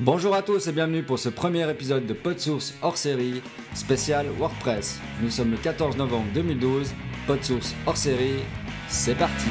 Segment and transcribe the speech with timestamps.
[0.00, 3.40] Bonjour à tous et bienvenue pour ce premier épisode de PodSource hors série
[3.74, 5.00] spécial WordPress.
[5.22, 6.92] Nous sommes le 14 novembre 2012,
[7.28, 8.42] PodSource hors série,
[8.88, 9.50] c'est parti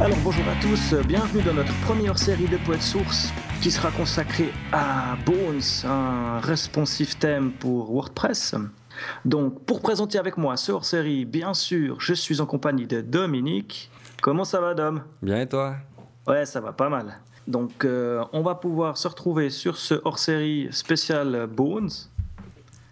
[0.00, 3.32] Alors bonjour à tous, bienvenue dans notre première série de PodSource
[3.62, 8.54] qui sera consacrée à Bones, un responsive theme pour WordPress.
[9.24, 13.90] Donc, pour présenter avec moi ce hors-série, bien sûr, je suis en compagnie de Dominique.
[14.20, 15.02] Comment ça va, Dom?
[15.22, 15.76] Bien et toi?
[16.26, 17.18] Ouais, ça va pas mal.
[17.46, 21.90] Donc, euh, on va pouvoir se retrouver sur ce hors-série spécial Bones.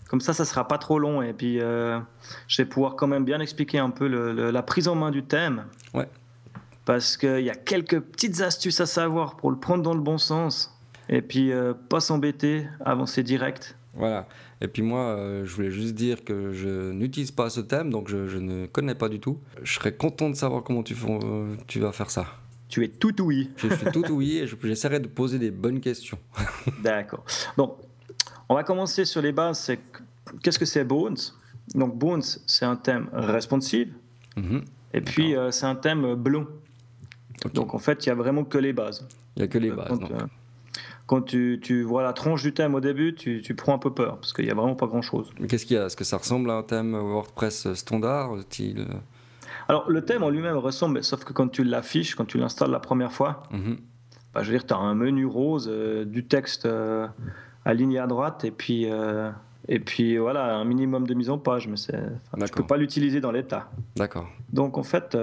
[0.09, 2.01] Comme ça, ça sera pas trop long et puis euh,
[2.49, 5.67] je vais pouvoir quand même bien expliquer un peu la prise en main du thème.
[5.95, 6.09] Ouais.
[6.85, 10.19] Parce qu'il y a quelques petites astuces à savoir pour le prendre dans le bon
[10.19, 10.77] sens
[11.09, 13.77] et puis euh, pas s'embêter, avancer direct.
[13.95, 14.27] Voilà.
[14.61, 18.09] Et puis moi, euh, je voulais juste dire que je n'utilise pas ce thème, donc
[18.09, 19.39] je, ne connais pas du tout.
[19.63, 22.27] Je serais content de savoir comment tu, euh, tu vas faire ça.
[22.69, 23.51] Tu es tout oui.
[23.57, 26.19] Je suis tout oui et j'essaierai de poser des bonnes questions.
[26.83, 27.25] D'accord.
[27.57, 27.77] Donc,
[28.49, 29.73] on va commencer sur les bases.
[30.43, 31.17] qu'est-ce que c'est Bones?
[31.75, 33.93] Donc Bones, c'est un thème responsive.
[34.37, 34.65] Mhm.
[34.93, 36.47] Et puis euh, c'est un thème blond.
[37.55, 39.07] Donc en fait, il y a vraiment que les bases.
[39.37, 39.99] Il n'y a que les bases
[41.11, 44.33] quand tu, vois la tranche du thème au début, tu, prends un peu peur, parce
[44.33, 45.29] qu'il n'y a vraiment pas grand-chose.
[45.41, 45.87] Mais qu'est-ce qu'il y a?
[45.87, 48.37] Est-ce que ça ressemble à un thème WordPress standard
[49.67, 52.79] Alors, le thème en lui-même ressemble, sauf que quand tu l'affiches, quand tu l'installes la
[52.79, 53.79] première fois, mhm.
[54.33, 57.09] bah, je veux dire, tu as un menu rose, euh, du texte euh,
[57.65, 59.33] aligné à droite, et puis, euh,
[59.67, 63.21] et puis voilà, un minimum de mise en page, mais je ne peux pas l'utiliser
[63.21, 63.69] dans l'état.
[63.97, 64.29] D'accord.
[64.53, 65.19] Donc, en fait,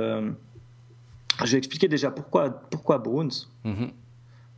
[1.45, 3.47] j'ai expliqué déjà pourquoi, pourquoi Bruns.
[3.63, 3.91] Mhm.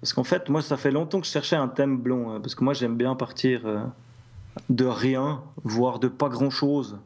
[0.02, 2.31] Parce qu'en fait, moi, ça fait longtemps que je cherchais un thème blond.
[2.31, 3.83] Hein, parce que moi, j'aime bien partir euh,
[4.69, 7.00] de rien, voire de pas grand-chose,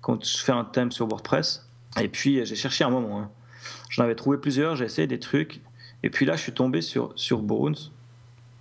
[0.00, 1.68] quand je fais un thème sur WordPress.
[2.00, 3.20] Et puis, j'ai cherché un moment.
[3.20, 3.30] Hein.
[3.90, 5.60] J'en avais trouvé plusieurs, j'ai essayé des trucs.
[6.02, 7.76] Et puis là, je suis tombé sur, sur Bones,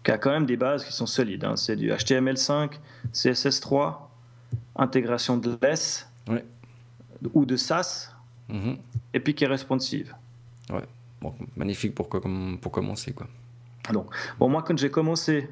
[0.04, 1.44] qui a quand même des bases qui sont solides.
[1.44, 1.56] Hein.
[1.56, 2.72] C'est du HTML5,
[3.14, 3.98] CSS3,
[4.76, 6.10] intégration de LESS
[7.34, 8.16] ou de SAS,
[8.50, 8.78] mm-hmm.
[9.14, 10.16] et puis qui est responsive.
[10.72, 10.84] Ouais
[11.56, 13.14] magnifique pour, pour commencer.
[13.14, 13.28] Quoi.
[13.92, 14.08] Donc,
[14.40, 15.50] bon, moi, quand j'ai commencé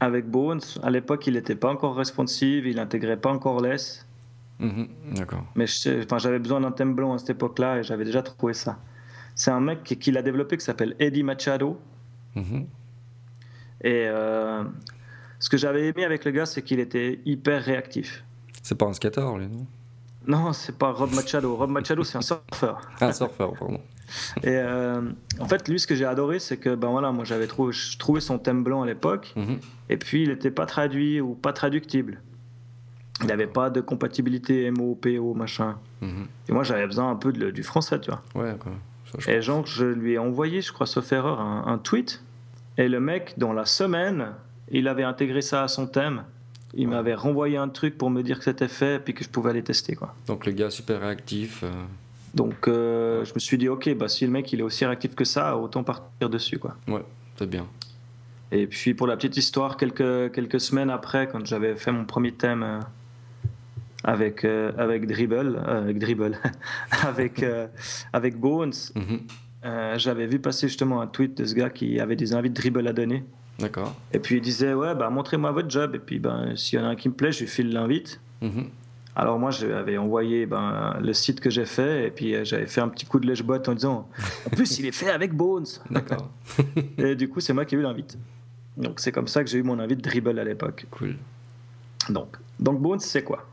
[0.00, 4.06] avec Bones, à l'époque, il n'était pas encore responsive, il n'intégrait pas encore less.
[4.58, 5.44] Mhm, d'accord.
[5.54, 8.78] Mais j'avais besoin d'un thème blanc à cette époque-là et j'avais déjà trouvé ça.
[9.34, 11.80] C'est un mec qui, l'a développé qui s'appelle Eddie Machado.
[12.34, 12.66] Mhm.
[13.82, 14.64] Et euh,
[15.38, 18.22] ce que j'avais aimé avec le gars, c'est qu'il était hyper réactif.
[18.62, 19.66] C'est pas un skater, lui, non?
[20.26, 21.56] Non, c'est pas Rob Machado.
[21.56, 22.82] Rob Machado, c'est un surfeur.
[23.00, 23.80] un surfeur, pardon.
[24.42, 25.00] Et euh,
[25.38, 28.20] en fait, lui, ce que j'ai adoré, c'est que ben voilà, moi j'avais trouvé, trouvé
[28.20, 29.58] son thème blanc à l'époque, mhm.
[29.88, 32.20] et puis il n'était pas traduit ou pas traductible.
[33.22, 35.76] Il n'avait pas de compatibilité MO, PO, machin.
[36.00, 36.26] Mhm.
[36.48, 38.22] Et moi, j'avais besoin un peu de, du français, tu vois.
[38.34, 38.72] Ouais, quoi.
[39.28, 42.22] et genre, je lui ai envoyé, je crois, sauf erreur, un, tweet.
[42.78, 44.28] Et le mec, dans la semaine,
[44.70, 46.24] il avait intégré ça à son thème.
[46.72, 49.28] Il m'avait renvoyé un truc pour me dire que c'était fait et puis que je
[49.28, 49.96] pouvais aller tester.
[49.96, 50.14] Quoi.
[50.28, 51.64] Donc le gars super réactif.
[51.64, 51.70] Euh,
[52.34, 55.14] donc euh, je me suis dit, ok, bah, si le mec il est aussi réactif
[55.14, 56.58] que ça, autant partir dessus.
[56.58, 56.76] Quoi.
[56.88, 57.04] Ouais,
[57.36, 57.66] c'est bien.
[58.52, 62.32] Et puis pour la petite histoire, quelques, quelques semaines après, quand j'avais fait mon premier
[62.32, 62.80] thème euh,
[64.04, 66.38] avec, euh, avec Dribble, avec, Dribble
[67.06, 67.44] avec,
[68.12, 69.98] avec Bones, mhm.
[69.98, 72.92] j'avais vu passer justement un tweet de ce gars qui avait des invites Dribble à
[72.92, 73.24] donner.
[73.58, 73.94] D'accord.
[74.12, 76.86] Et puis il disait, ouais, bah, montrez-moi votre job, et puis ben, s'il y en
[76.86, 78.20] a un qui me plaît, je lui file l'invite.
[78.40, 78.70] Mhm.
[79.16, 82.80] Alors moi, j'avais envoyé ben, le site que j'ai fait et puis euh, j'avais fait
[82.80, 84.08] un petit coup de lèche-botte en disant
[84.46, 86.30] En plus, il est fait avec Bones D'accord.
[86.98, 88.18] et du coup, c'est moi qui ai eu l'invite.
[88.76, 90.86] Donc c'est comme ça que j'ai eu mon invite Dribble à l'époque.
[90.90, 91.16] Cool.
[92.08, 93.46] Donc, donc Bones, c'est quoi?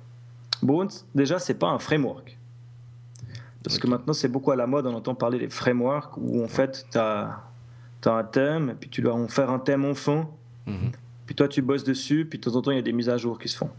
[0.61, 2.37] Bones, déjà, c'est pas un framework.
[3.63, 6.47] Parce que maintenant, c'est beaucoup à la mode, on entend parler des frameworks où en
[6.47, 7.43] fait, tu as,
[8.05, 10.27] un thème et puis tu dois en faire un thème en fond.
[10.65, 10.91] Mhm.
[11.25, 13.09] Puis toi, tu bosses dessus, puis de temps en temps, il y a des mises
[13.09, 13.69] à jour qui se font.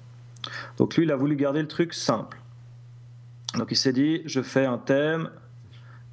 [0.77, 2.39] Donc lui, il a voulu garder le truc simple.
[3.57, 5.31] Donc il s'est dit, je fais un thème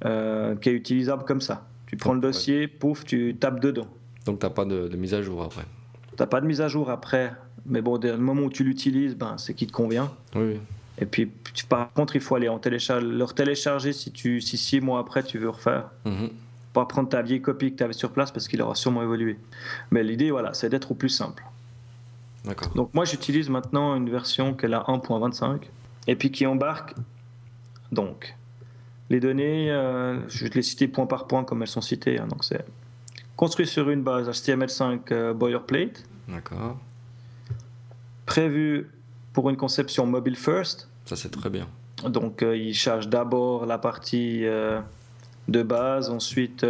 [0.04, 1.66] euh, qui est utilisable comme ça.
[1.86, 3.86] Tu prends le dossier, pouf, tu tapes dedans.
[4.24, 5.64] Donc tu n'as pas de, mise à jour après
[6.10, 7.32] Tu n'as pas de mise à jour après.
[7.64, 10.12] Mais bon, dès le moment où tu l'utilises, ben, c'est qui te convient.
[10.34, 10.58] Oui.
[10.98, 11.30] Et puis,
[11.68, 15.22] par contre, il faut aller en télécharge, leur télécharger si, tu, si six mois après
[15.22, 15.90] tu veux refaire.
[16.04, 16.28] Mm
[16.72, 19.38] Pas prendre ta vieille copie que tu avais sur place parce qu'il aura sûrement évolué.
[19.90, 21.44] Mais l'idée, voilà, c'est d'être au plus simple.
[22.74, 25.62] Donc moi j'utilise maintenant une version qui est la 1.25
[26.06, 26.94] et puis qui embarque
[27.92, 28.36] donc
[29.08, 32.18] les données, euh, je vais te les citer point par point comme elles sont citées.
[32.18, 32.26] Hein.
[32.26, 32.64] donc c'est
[33.36, 36.04] construit sur une base HTML5 euh, boilerplate.
[36.28, 36.78] D'accord.
[38.24, 38.90] Prévu
[39.32, 40.88] pour une conception mobile first.
[41.04, 41.68] Ça c'est très bien.
[42.04, 46.10] Donc, il charge d'abord la partie de base.
[46.10, 46.66] Ensuite,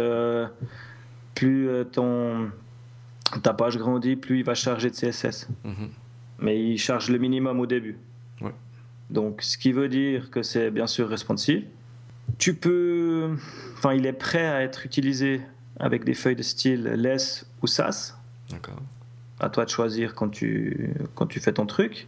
[1.35, 2.49] plus ton,
[3.43, 5.47] ta page grandit, plus il va charger de CSS.
[5.63, 5.89] Mhm.
[6.39, 7.97] Mais il charge le minimum au début.
[9.09, 11.63] Donc, ce qui veut dire que c'est bien sûr responsive.
[12.37, 13.37] Tu peux.
[13.77, 15.41] Enfin, il est prêt à être utilisé
[15.79, 18.17] avec des feuilles de style less ou SAS.
[18.49, 18.81] D'accord.
[19.39, 22.07] À toi de choisir quand tu, quand tu fais ton truc.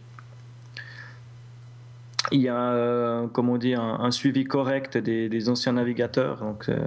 [2.32, 6.40] Il y a, euh, comme on dit, un, suivi correct des, anciens navigateurs.
[6.40, 6.78] Donc, euh,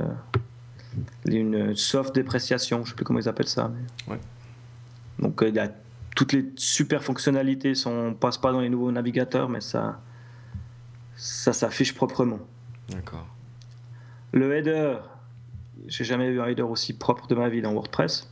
[1.25, 3.71] une soft dépréciation, je ne sais plus comment ils appellent ça.
[4.07, 4.19] Ouais.
[5.19, 5.71] Donc, euh, il y a
[6.15, 9.99] toutes les super fonctionnalités sont passent pas dans les nouveaux navigateurs, mais ça,
[11.15, 12.39] ça s'affiche proprement.
[12.89, 13.27] D'accord.
[14.31, 14.97] Le header,
[15.87, 18.29] j'ai jamais vu un header aussi propre de ma vie dans WordPress.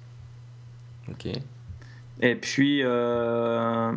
[1.10, 1.28] Ok.
[2.22, 3.92] Et puis euh,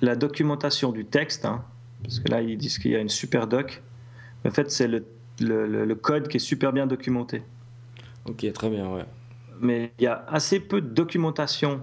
[0.00, 1.64] la documentation du texte, hein,
[2.02, 3.82] parce que là ils disent qu'il y a une super doc.
[4.44, 5.04] En fait, c'est le,
[5.40, 7.42] le, le, code qui est super bien documenté.
[8.28, 9.04] Ok, très bien, ouais.
[9.60, 11.82] Mais il y a assez peu de documentation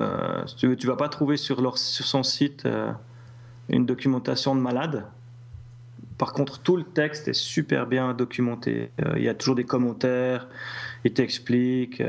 [0.00, 2.92] euh, tu ne vas pas trouver sur, leur, sur son site euh,
[3.68, 5.06] une documentation de malade.
[6.18, 8.90] Par contre, tout le texte est super bien documenté.
[9.04, 10.48] Euh, il y a toujours des commentaires,
[11.04, 12.02] il t'explique.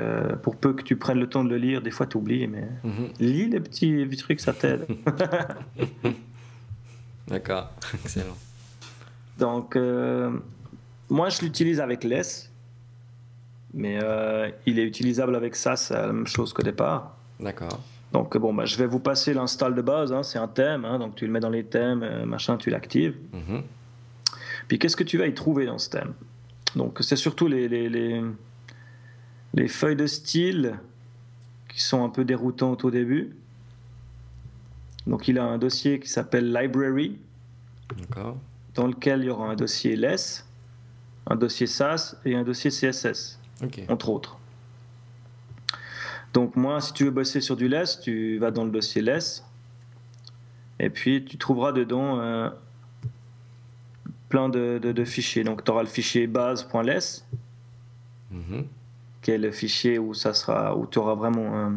[0.43, 2.67] pour peu que tu prennes le temps de le lire, des fois tu oublies, mais
[2.83, 3.09] mhm.
[3.19, 4.87] lis les petits, trucs, ça t'aide.
[7.27, 8.37] D'accord, excellent.
[9.39, 9.77] Donc,
[11.09, 12.51] moi je l'utilise avec Less,
[13.75, 13.99] mais
[14.65, 17.15] il est utilisable avec c'est la même chose qu'au départ.
[17.39, 17.79] D'accord.
[18.15, 20.99] Donc bon, bah, je vais vous passer l'install de base, hein, c'est un thème, hein,
[20.99, 23.17] donc tu le mets dans les thèmes, euh, machin, tu l'actives.
[23.33, 23.61] Mhm.
[24.69, 26.13] Puis qu'est-ce que tu vas y trouver dans ce thème?
[26.77, 28.23] Donc c'est surtout les, les, les,
[29.53, 30.79] les, feuilles de style
[31.67, 33.35] qui sont un peu déroutantes au début.
[35.07, 37.17] Donc il a un dossier qui s'appelle Library,
[38.75, 40.47] dans lequel il y aura un dossier less,
[41.27, 43.39] un dossier SAS et un dossier CSS,
[43.89, 44.37] entre autres.
[46.33, 49.45] Donc moi, si tu veux bosser sur du less, tu vas dans le dossier less,
[50.79, 52.49] et puis tu trouveras dedans euh,
[54.29, 55.43] plein de, fichiers.
[55.43, 57.25] Donc tu auras le fichier base.less,
[58.31, 58.65] mhm.
[59.21, 61.69] qui est le fichier où ça sera, où tu auras vraiment euh,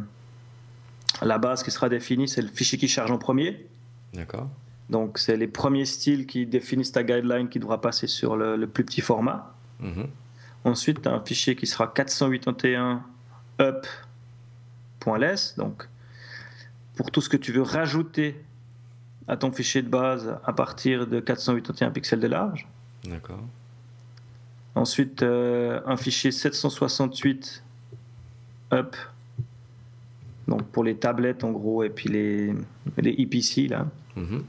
[1.23, 3.67] la base qui sera définie, c'est le fichier qui charge en premier.
[4.13, 4.51] D'accord.
[4.91, 8.85] Donc c'est les premiers styles qui définissent ta guideline qui devra passer sur le, plus
[8.85, 9.55] petit format.
[9.81, 10.09] Mhm.
[10.69, 13.03] Ensuite, tu as un fichier qui sera 481
[13.61, 13.87] up
[15.19, 15.55] .less.
[15.57, 15.89] Donc,
[16.95, 18.45] pour tout ce que tu veux rajouter
[19.27, 22.69] à ton fichier de base à partir de 481 pixels de large.
[23.05, 23.43] D'accord.
[24.75, 27.63] Ensuite, euh, un fichier 768
[28.73, 28.95] up.
[30.47, 32.55] Donc pour les tablettes en gros et puis les,
[32.97, 33.87] les EPC là.
[34.17, 34.45] Mhm.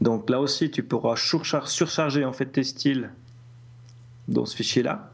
[0.00, 3.10] Donc là aussi, tu pourras surcharger en fait tes styles
[4.28, 5.10] dans ce fichier là.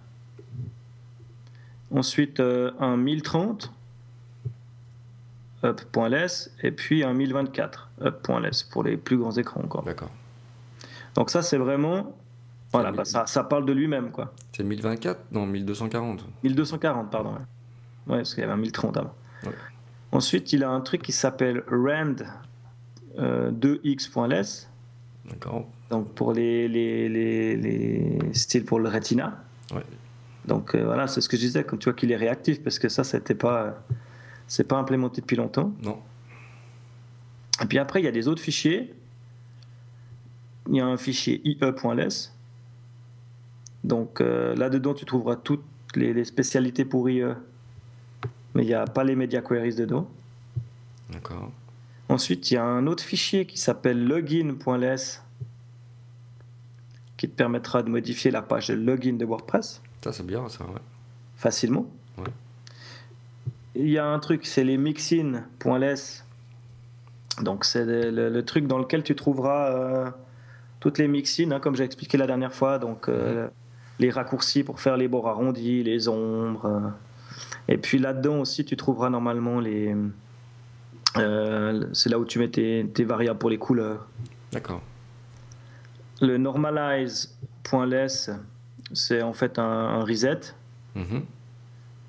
[1.91, 3.73] Ensuite, euh, un 1030
[5.65, 9.83] up.less et puis un 1024 up.less pour les plus grands écrans encore.
[9.83, 10.11] D'accord.
[11.15, 12.15] Donc ça c'est vraiment
[12.73, 14.35] voilà, bah, ça, ça, parle de lui-même quoi.
[14.53, 16.27] C'est 1024 Non, 1240.
[16.45, 17.33] 1240 pardon.
[18.07, 19.15] Ouais, parce qu'il y avait un 1030 avant.
[20.13, 22.17] Ensuite, il a un truc qui s'appelle rand
[23.19, 24.71] 2x.less.
[25.31, 25.67] D'accord.
[25.91, 29.43] Donc pour les, les, les, les, styles pour le Retina.
[29.73, 29.83] Ouais.
[30.47, 32.79] Donc euh, voilà, c'est ce que je disais, comme tu vois qu'il est réactif, parce
[32.79, 33.83] que ça, c'était pas
[34.47, 35.73] c'est pas implémenté depuis longtemps.
[35.83, 35.99] Non.
[37.63, 38.95] Et puis après, il y a des autres fichiers.
[40.69, 42.35] Il y a un fichier ie.less.
[43.85, 47.25] Donc euh, là-dedans, tu trouveras toutes les, spécialités pour IE.
[48.55, 50.09] Mais il n'y a pas les media queries dedans.
[51.11, 51.53] D'accord.
[52.09, 55.23] Ensuite, il y a un autre fichier qui s'appelle login.less
[57.17, 59.83] qui te permettra de modifier la page de login de WordPress.
[60.03, 60.81] Ça, c'est bien, ça, ouais.
[61.37, 61.87] Facilement.
[62.17, 62.25] Ouais
[63.79, 66.25] il y a un truc, c'est les mixin.less.
[67.41, 70.11] Donc c'est le, truc dans lequel tu trouveras euh,
[70.81, 72.79] toutes les mixins, hein, comme j'ai expliqué la dernière fois.
[72.79, 73.49] Donc euh,
[74.01, 76.67] les raccourcis pour faire les bords arrondis, les ombres.
[76.67, 76.89] Euh.
[77.69, 79.95] et puis là-dedans aussi, tu trouveras normalement les.
[81.15, 84.07] C'est là où tu mets tes, variables pour les couleurs.
[84.53, 84.83] D'accord.
[86.21, 88.31] Le normalize.less,
[88.93, 90.41] c'est en fait un, reset.
[90.95, 91.23] Mhm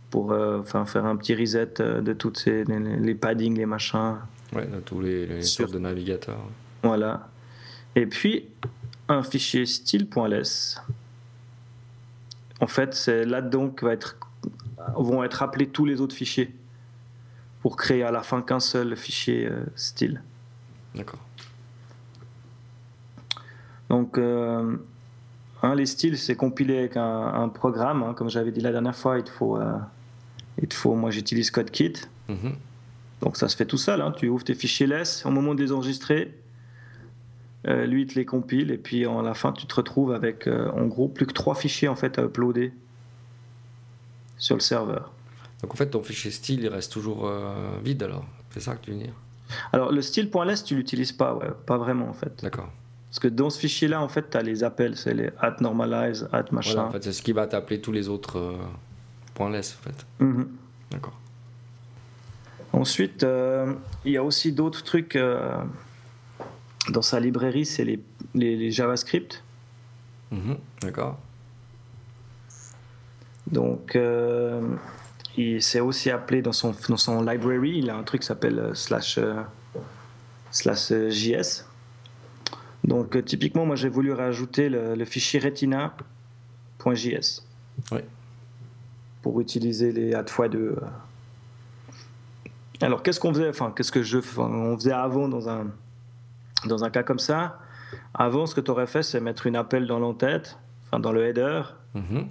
[0.10, 4.16] pour euh, faire un petit reset euh, de toutes ces, les, paddings, les machins.
[4.54, 6.44] Ouais, de tous les, les sortes de navigateurs.
[6.84, 7.28] Voilà.
[7.96, 8.48] Et puis,
[9.08, 10.82] un fichier style.less.
[12.60, 14.18] En fait, c'est là-dedans que va être,
[14.96, 16.54] vont être appelés tous les autres fichiers
[17.62, 20.22] pour créer à la fin qu'un seul fichier euh, style.
[20.96, 21.20] D'accord.
[23.90, 24.78] Donc, euh,
[25.76, 28.04] les styles, c'est compilé avec un, programme.
[28.04, 28.14] Hein.
[28.14, 29.78] comme j'avais dit la dernière fois, il te faut, euh,
[30.62, 31.94] il faut moi j'utilise CodeKit.
[32.30, 32.56] Mhm.
[33.22, 34.02] Donc ça se fait tout seul.
[34.02, 34.14] Hein.
[34.16, 36.36] Tu ouvres tes fichiers LESS au moment de les enregistrer.
[37.68, 40.48] Euh, lui, il te les compile et puis à la fin, tu te retrouves avec
[40.48, 42.72] en gros plus que trois fichiers en fait à uploader
[44.38, 45.12] sur le serveur.
[45.62, 47.30] Donc en fait, ton fichier style, il reste toujours
[47.84, 49.14] vide alors C'est ça que tu veux dire?
[49.74, 52.42] Alors le style.less, tu l'utilises pas, ouais, pas vraiment en fait.
[52.42, 52.70] D'accord.
[53.10, 56.30] Parce que dans ce fichier-là, en fait, tu as les appels, c'est les at normalize,
[56.32, 56.74] at machin.
[56.74, 58.54] Voilà, en fait, c'est ce qui va t'appeler tous les autres euh,
[59.34, 60.06] points less, en fait.
[60.20, 60.48] Mhm.
[60.92, 61.20] D'accord.
[62.72, 63.74] Ensuite, euh,
[64.06, 65.58] il y a aussi d'autres trucs euh,
[66.90, 68.00] dans sa librairie, c'est les,
[68.36, 69.44] les, JavaScript.
[70.30, 70.58] Mhm.
[70.82, 71.18] D'accord.
[73.48, 73.98] Donc,
[75.40, 78.72] il s'est aussi appelé dans son, dans son library, il a un truc qui s'appelle
[78.74, 79.20] slash,
[80.52, 81.66] slash JS.
[82.84, 87.44] Donc euh, typiquement, moi j'ai voulu rajouter le, fichier retina.js
[89.22, 90.56] pour utiliser les add x2.
[90.56, 90.76] Euh.
[92.82, 95.68] Alors qu'est-ce qu'on faisait Enfin, qu'est-ce que je on faisait avant dans un
[96.66, 97.60] dans un cas comme ça?
[98.14, 101.26] Avant, ce que tu aurais fait, c'est mettre une appel dans l'entête, enfin dans le
[101.26, 101.64] header,
[101.96, 102.28] mm-hmm.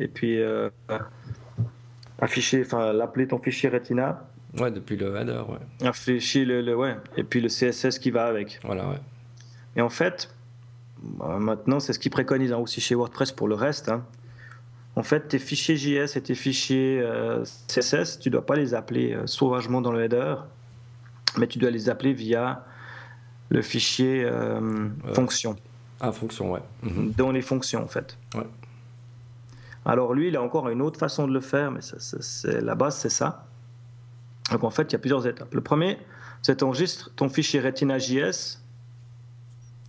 [0.00, 0.68] et puis euh,
[2.18, 4.24] afficher, enfin l'appeler ton fichier Retina.
[4.58, 5.86] Ouais, depuis le header, ouais.
[5.86, 8.58] Afficher le, le, ouais, et puis le CSS qui va avec.
[8.64, 9.00] Voilà, ouais.
[9.76, 10.30] Et en fait,
[11.02, 13.88] bah, maintenant, c'est ce qu'ils préconisent hein, aussi chez WordPress pour le reste.
[13.88, 14.04] Hein.
[14.96, 18.72] En fait, tes fichiers JS et tes fichiers euh, CSS, tu ne dois pas les
[18.72, 20.36] appeler euh, sauvagement dans le header,
[21.36, 22.64] mais tu dois les appeler via
[23.50, 25.56] le fichier euh, fonction.
[26.00, 26.62] Ah, fonction, ouais.
[26.82, 27.12] Mhm.
[27.16, 28.16] Dans les fonctions, en fait.
[28.34, 28.46] Ouais.
[29.86, 32.96] Alors lui, il a encore une autre façon de le faire, mais c'est, la base,
[32.96, 33.46] c'est ça.
[34.50, 35.54] Donc en fait, il y a plusieurs étapes.
[35.54, 35.98] Le premier,
[36.42, 38.58] c'est enregistre ton fichier Retina.js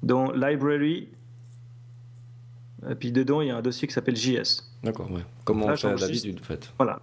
[0.04, 1.10] dans Library.
[2.90, 4.64] Et puis dedans, il y a un dossier qui s'appelle JS.
[4.84, 5.26] D'accord, ouais.
[5.44, 6.72] Comme on fait d'habitude, en fait.
[6.78, 7.00] Voilà.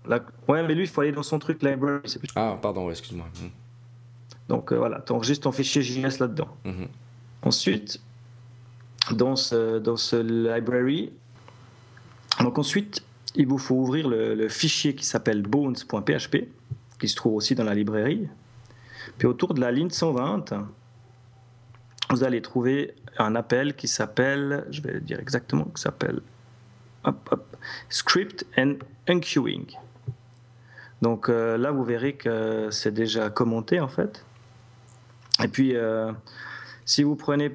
[0.46, 2.00] Ouais, mais lui, il faut aller dans son truc Library.
[2.36, 3.26] Ah, pardon, excuse-moi.
[3.40, 3.48] Hmm.
[4.48, 6.48] Donc euh, voilà, tu enregistres ton fichier JS là-dedans.
[6.64, 6.86] Mhm.
[7.42, 8.00] Ensuite,
[9.12, 11.12] dans ce, dans ce library,
[12.40, 13.02] donc ensuite,
[13.34, 16.48] il vous faut ouvrir le, fichier qui s'appelle bones.php,
[16.98, 18.28] qui se trouve aussi dans la librairie.
[19.18, 20.54] Puis autour de la ligne 120,
[22.10, 26.20] vous allez trouver un appel qui s'appelle, je vais dire exactement, qui s'appelle
[27.88, 28.74] Script and
[29.08, 29.66] Unqueuing.
[31.02, 34.24] Donc euh, là, vous verrez que c'est déjà commenté en fait.
[35.42, 36.12] Et puis, euh,
[36.84, 37.54] si vous prenez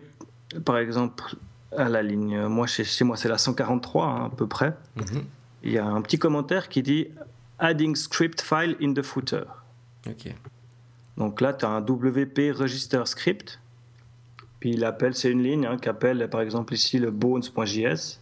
[0.65, 1.35] par exemple
[1.75, 5.23] à la ligne, moi chez, moi c'est la 143 hein, à peu près, mhm.
[5.63, 7.07] il y a un petit commentaire qui dit
[7.59, 9.43] Adding script file in the footer.
[11.17, 13.59] Donc là, tu as un WP register script
[14.59, 18.19] puis il appelle, c'est une ligne hein, qui appelle par exemple ici le bones.js.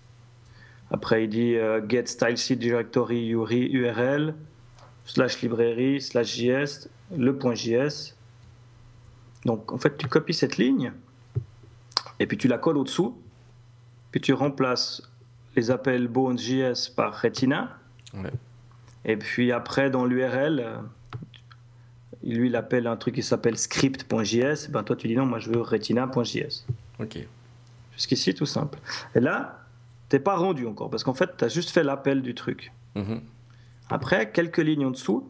[0.91, 4.35] Après il dit euh, get style sheet directory URL
[5.05, 8.13] slash librairie slash js le .js.
[9.45, 10.91] Donc en fait tu copies cette ligne
[12.19, 13.17] et puis tu la colles au-dessous.
[14.11, 15.01] Puis tu remplaces
[15.55, 17.77] les appels bones.js par retina.
[19.05, 20.81] Et puis après dans l'URL
[22.23, 24.69] lui, il appelle un truc qui s'appelle script.js.
[24.69, 26.65] Ben, toi, tu dis non, moi, je veux retina.js.
[26.99, 27.17] OK.
[27.93, 28.79] Jusqu'ici, tout simple.
[29.15, 29.59] Et là,
[30.09, 32.71] t'es pas rendu encore, parce qu'en fait, tu as juste fait l'appel du truc.
[32.95, 33.21] Mhm.
[33.89, 35.29] Après, quelques lignes en dessous,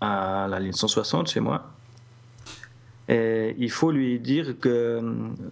[0.00, 1.70] à la ligne 160 chez moi,
[3.10, 5.00] et il faut lui dire que,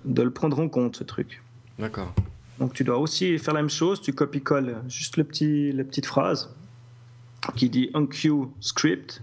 [0.05, 1.43] de le prendre en compte, ce truc.
[1.79, 2.15] D'accord.
[2.61, 6.07] Donc tu dois aussi faire la même chose, tu copies-colles juste le petit, la petite
[6.07, 6.55] phrase,
[7.57, 9.23] qui dit unqueue script.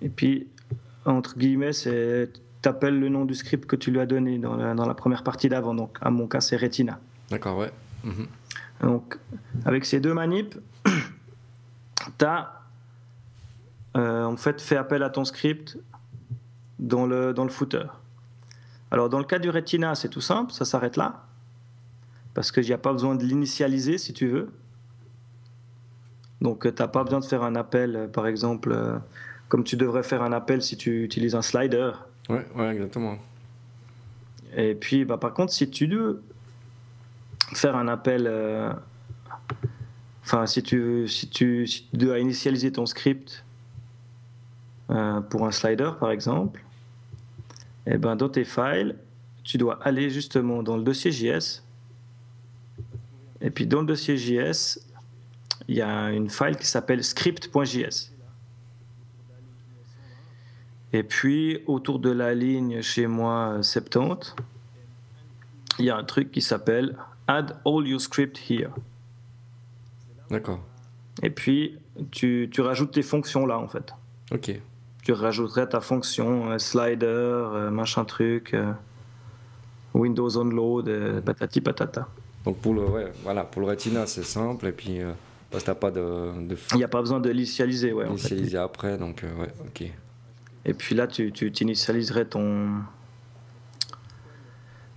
[0.00, 0.46] Et puis,
[1.04, 2.30] entre guillemets, c'est
[2.62, 5.22] t'appelles le nom du script que tu lui as donné dans la, dans la première
[5.22, 5.74] partie d'avant.
[5.74, 6.98] Donc, à mon cas, c'est Retina.
[7.30, 7.70] D'accord, ouais.
[8.04, 8.26] Mhm.
[8.80, 9.18] Donc,
[9.66, 12.62] avec ces deux manips, tu as
[13.98, 15.78] euh, en fait fait appel à ton script
[16.78, 17.86] dans le, dans le footer.
[18.90, 21.24] Alors, dans le cas du Retina, c'est tout simple, ça s'arrête là.
[22.34, 24.52] Parce qu'il n'y a pas besoin de l'initialiser si tu veux.
[26.40, 28.98] Donc, euh, tu n'as pas besoin de faire un appel, euh, par exemple, euh,
[29.48, 31.92] comme tu devrais faire un appel si tu utilises un slider.
[32.28, 33.18] Oui, ouais, exactement.
[34.56, 36.22] Et puis, bah, par contre, si tu veux
[37.54, 38.30] faire un appel,
[40.24, 43.43] enfin, si, tu, si, tu, si tu dois initialiser ton script
[44.88, 46.64] pour un slider, par exemple,
[47.86, 48.96] et eh ben, dans tes files,
[49.42, 51.62] tu dois aller justement dans le dossier JS.
[53.42, 54.80] Et puis, dans le dossier JS,
[55.68, 58.10] il y a une file qui s'appelle script.js.
[60.94, 64.34] Et puis, autour de la ligne chez moi 70,
[65.78, 68.70] il y a un truc qui s'appelle Add all your script here.
[70.30, 70.60] D'accord.
[71.22, 71.78] Et puis,
[72.10, 73.92] tu, tu, rajoutes tes fonctions là, en fait.
[74.32, 74.58] Ok.
[75.04, 78.72] Tu rajouterais ta fonction euh, slider, euh, machin truc, euh,
[79.92, 82.08] Windows on load, patati patata.
[82.46, 84.66] Donc pour le, ouais, voilà, pour le Retina, c'est simple.
[84.66, 85.00] Et puis,
[85.50, 86.46] parce que t'as pas de.
[86.46, 86.56] de...
[86.72, 88.06] Il n'y a pas besoin de l'initialiser, ouais.
[88.08, 89.90] Initialiser après, donc, ouais, ok.
[90.64, 92.70] Et puis là, tu, tu initialiserais ton,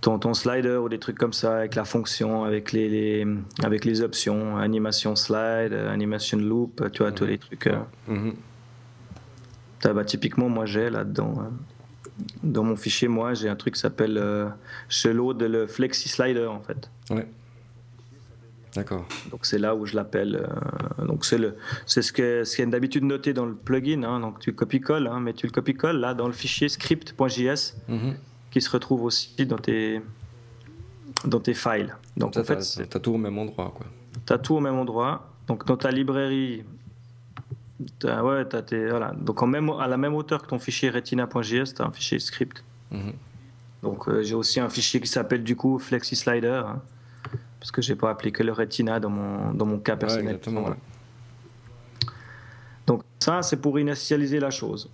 [0.00, 3.26] ton, ton, slider ou des trucs comme ça avec la fonction, avec les, les
[3.62, 7.68] avec les options, animation slide, animation loop, tu vois, tous les trucs.
[8.08, 8.30] Mm
[9.82, 11.50] bah, typiquement, moi j'ai là-dedans, hein.
[12.42, 14.48] dans mon fichier, moi j'ai un truc qui s'appelle euh,
[14.88, 16.90] je load le flexi slider en fait.
[17.10, 17.28] Ouais.
[18.74, 19.06] D'accord.
[19.30, 20.46] Donc c'est là où je l'appelle.
[21.00, 21.56] Euh, donc c'est le,
[21.86, 24.04] c'est ce que ce qui est d'habitude noté dans le plugin.
[24.04, 28.14] Hein, donc tu copie-colles, hein, mais tu le copie-colles là dans le fichier script.js mhm.
[28.50, 30.02] qui se retrouve aussi dans tes
[31.24, 31.96] dans tes files.
[32.16, 33.86] Donc en fait, tu as tout au même endroit quoi.
[34.26, 35.32] Tu as tout au même endroit.
[35.46, 36.64] Donc dans ta librairie,
[38.04, 39.12] as, ouais, as tes, voilà.
[39.12, 42.18] Donc en même, à la même hauteur que ton fichier retina.js, tu as un fichier
[42.18, 42.64] script.
[42.90, 43.12] Mhm.
[43.82, 46.62] Donc euh, j'ai aussi un fichier qui s'appelle du coup FlexiSlider.
[46.66, 46.82] Hein
[47.58, 50.38] parce que j'ai pas appliqué le Retina dans mon, dans mon cas personnel.
[52.86, 54.90] Donc ça, c'est pour initialiser la chose.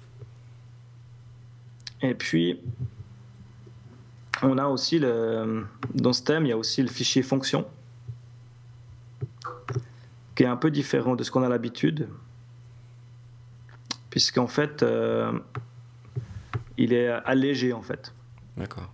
[2.00, 2.60] Et puis,
[4.42, 7.66] on a aussi, le, dans ce thème, il y a aussi le fichier fonction,
[10.34, 12.08] qui est un peu différent de ce qu'on a l'habitude,
[14.14, 15.32] puisqu'en fait, euh,
[16.78, 18.14] il est allégé en fait.
[18.56, 18.88] D'accord.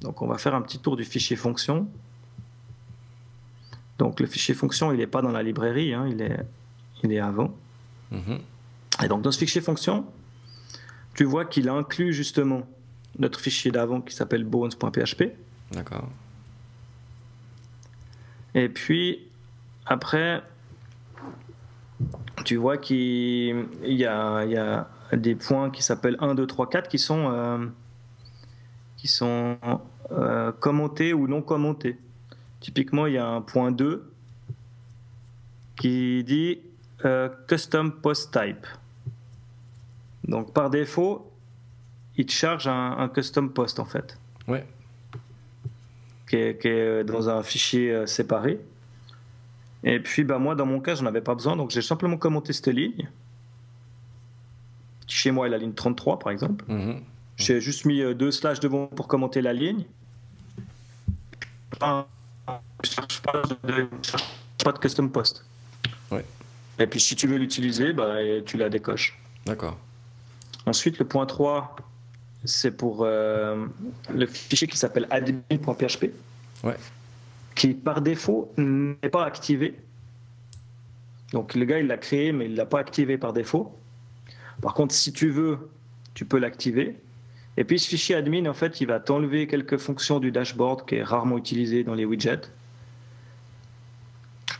[0.00, 1.86] Donc on va faire un petit tour du fichier fonction.
[3.98, 6.44] Donc le fichier fonction, il n'est pas dans la librairie, hein, il, est,
[7.04, 7.54] il est avant.
[8.10, 8.40] Mhm.
[9.04, 10.04] Et donc dans ce fichier fonction,
[11.14, 12.66] tu vois qu'il inclut justement
[13.20, 15.32] notre fichier d'avant qui s'appelle bones.php.
[15.70, 16.08] D'accord.
[18.56, 19.28] Et puis
[19.86, 20.42] après,
[22.44, 26.68] tu vois qu'il y a, il y a des points qui s'appellent 1, 2, 3,
[26.68, 27.66] 4 qui sont, euh,
[28.96, 29.58] qui sont
[30.12, 31.98] euh, commentés ou non commentés.
[32.60, 34.10] Typiquement, il y a un point 2
[35.76, 36.60] qui dit
[37.04, 38.66] euh, Custom Post Type.
[40.26, 41.30] Donc par défaut,
[42.16, 44.18] il te charge un, custom post en fait.
[44.48, 44.66] Ouais.
[46.28, 48.58] Qui est, dans un fichier séparé.
[49.84, 52.16] Et puis bah, moi, dans mon cas, je n'en avais pas besoin, donc j'ai simplement
[52.16, 53.08] commenté cette ligne.
[55.06, 56.64] Chez moi, il la ligne 33 par exemple.
[56.68, 57.00] Mhm.
[57.36, 59.84] J'ai juste mis euh, deux slash devant pour commenter la ligne
[61.82, 62.04] ne
[62.84, 63.88] cherche pas de,
[64.64, 65.44] pas de custom post.
[66.10, 66.24] Ouais.
[66.78, 69.18] Et puis si tu veux l'utiliser, bah, tu la décoches.
[69.46, 69.78] D'accord.
[70.66, 71.76] Ensuite, le point 3,
[72.44, 73.66] c'est pour euh,
[74.12, 76.12] le fichier qui s'appelle admin.php.
[76.62, 76.76] Ouais.
[77.54, 79.74] Qui par défaut n'est pas activé.
[81.32, 83.76] Donc le gars il l'a créé mais il l'a pas activé par défaut.
[84.62, 85.70] Par contre si tu veux,
[86.14, 86.96] tu peux l'activer.
[87.56, 90.96] Et puis ce fichier admin en fait il va t'enlever quelques fonctions du dashboard qui
[90.96, 92.50] est rarement utilisé dans les widgets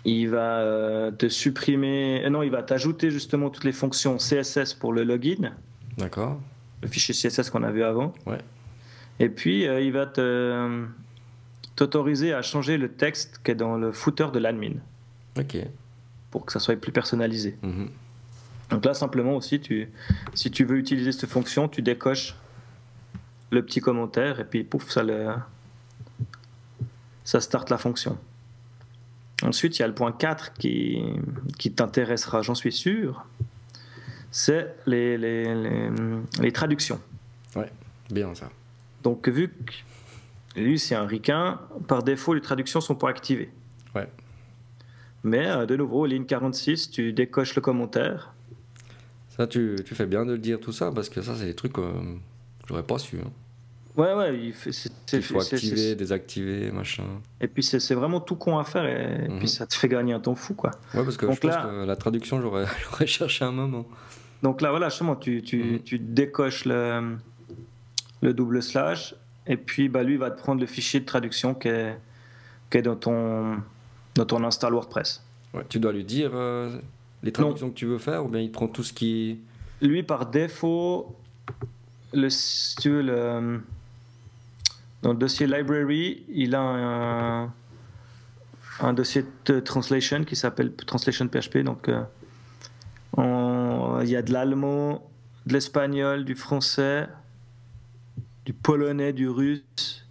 [0.04, 4.74] il va euh, te supprimer, euh, non, il va t'ajouter justement toutes les fonctions CSS
[4.74, 5.52] pour le login.
[5.96, 6.40] D'accord.
[6.82, 8.12] Le fichier CSS qu'on a vu avant.
[8.26, 8.38] Ouais.
[9.18, 10.84] Et puis, euh, il va te,
[11.76, 14.74] t'autoriser à changer le texte qui est dans le footer de l'admin.
[15.38, 15.56] Ok.
[16.30, 17.56] Pour que ça soit plus personnalisé.
[17.62, 17.90] Mhm.
[18.70, 19.90] Donc là, simplement aussi, tu,
[20.34, 22.34] si tu veux utiliser cette fonction, tu décoches
[23.50, 25.34] le petit commentaire et puis pouf, ça, le,
[27.24, 28.18] ça start la fonction.
[29.42, 31.02] Ensuite, il y a le point 4 qui,
[31.58, 33.26] qui t'intéressera, j'en suis sûr.
[34.30, 35.90] C'est les, les,
[36.40, 37.00] les, traductions.
[37.54, 37.70] Ouais,
[38.10, 38.48] bien ça.
[39.02, 39.72] Donc, vu que
[40.62, 43.50] lui, c'est un ricain, par défaut, les traductions sont pas activées.
[43.94, 44.08] Ouais.
[45.22, 48.34] Mais, euh, de nouveau, ligne 46, tu décoches le commentaire.
[49.36, 51.54] Ça, tu, tu, fais bien de le dire tout ça, parce que ça, c'est des
[51.54, 51.82] trucs que
[52.68, 53.18] j'aurais pas su.
[53.18, 53.30] Hein.
[53.96, 54.52] Ouais, ouais, il,
[55.22, 57.04] faut activer, désactiver, machin.
[57.40, 59.46] Et puis c'est vraiment tout con à faire et, puis mhm.
[59.46, 60.72] ça te fait gagner un temps fou, quoi.
[60.94, 63.86] Ouais, parce que je pense que la traduction, j'aurais cherché un moment.
[64.42, 65.78] Donc là, voilà, justement, tu, tu, mhm.
[65.80, 67.16] tu décoches le,
[68.20, 69.14] le double slash
[69.46, 71.96] et puis bah, lui va te prendre le fichier de traduction qui est,
[72.70, 73.58] qui est dans, ton,
[74.14, 75.22] dans ton install WordPress.
[75.52, 76.78] Ouais, tu dois lui dire euh,
[77.22, 79.40] les traductions que tu veux faire ou bien il prend tout ce qui.
[79.80, 81.14] Lui, par défaut,
[82.12, 83.60] le, si tu veux, le
[85.04, 87.52] dans le dossier library, il a un,
[88.80, 91.58] un dossier de translation qui s'appelle translation PHP.
[91.58, 92.02] Donc, euh,
[94.02, 95.06] il y a de l'allemand,
[95.44, 97.06] de l'espagnol, du français,
[98.44, 100.06] du polonais, du russe,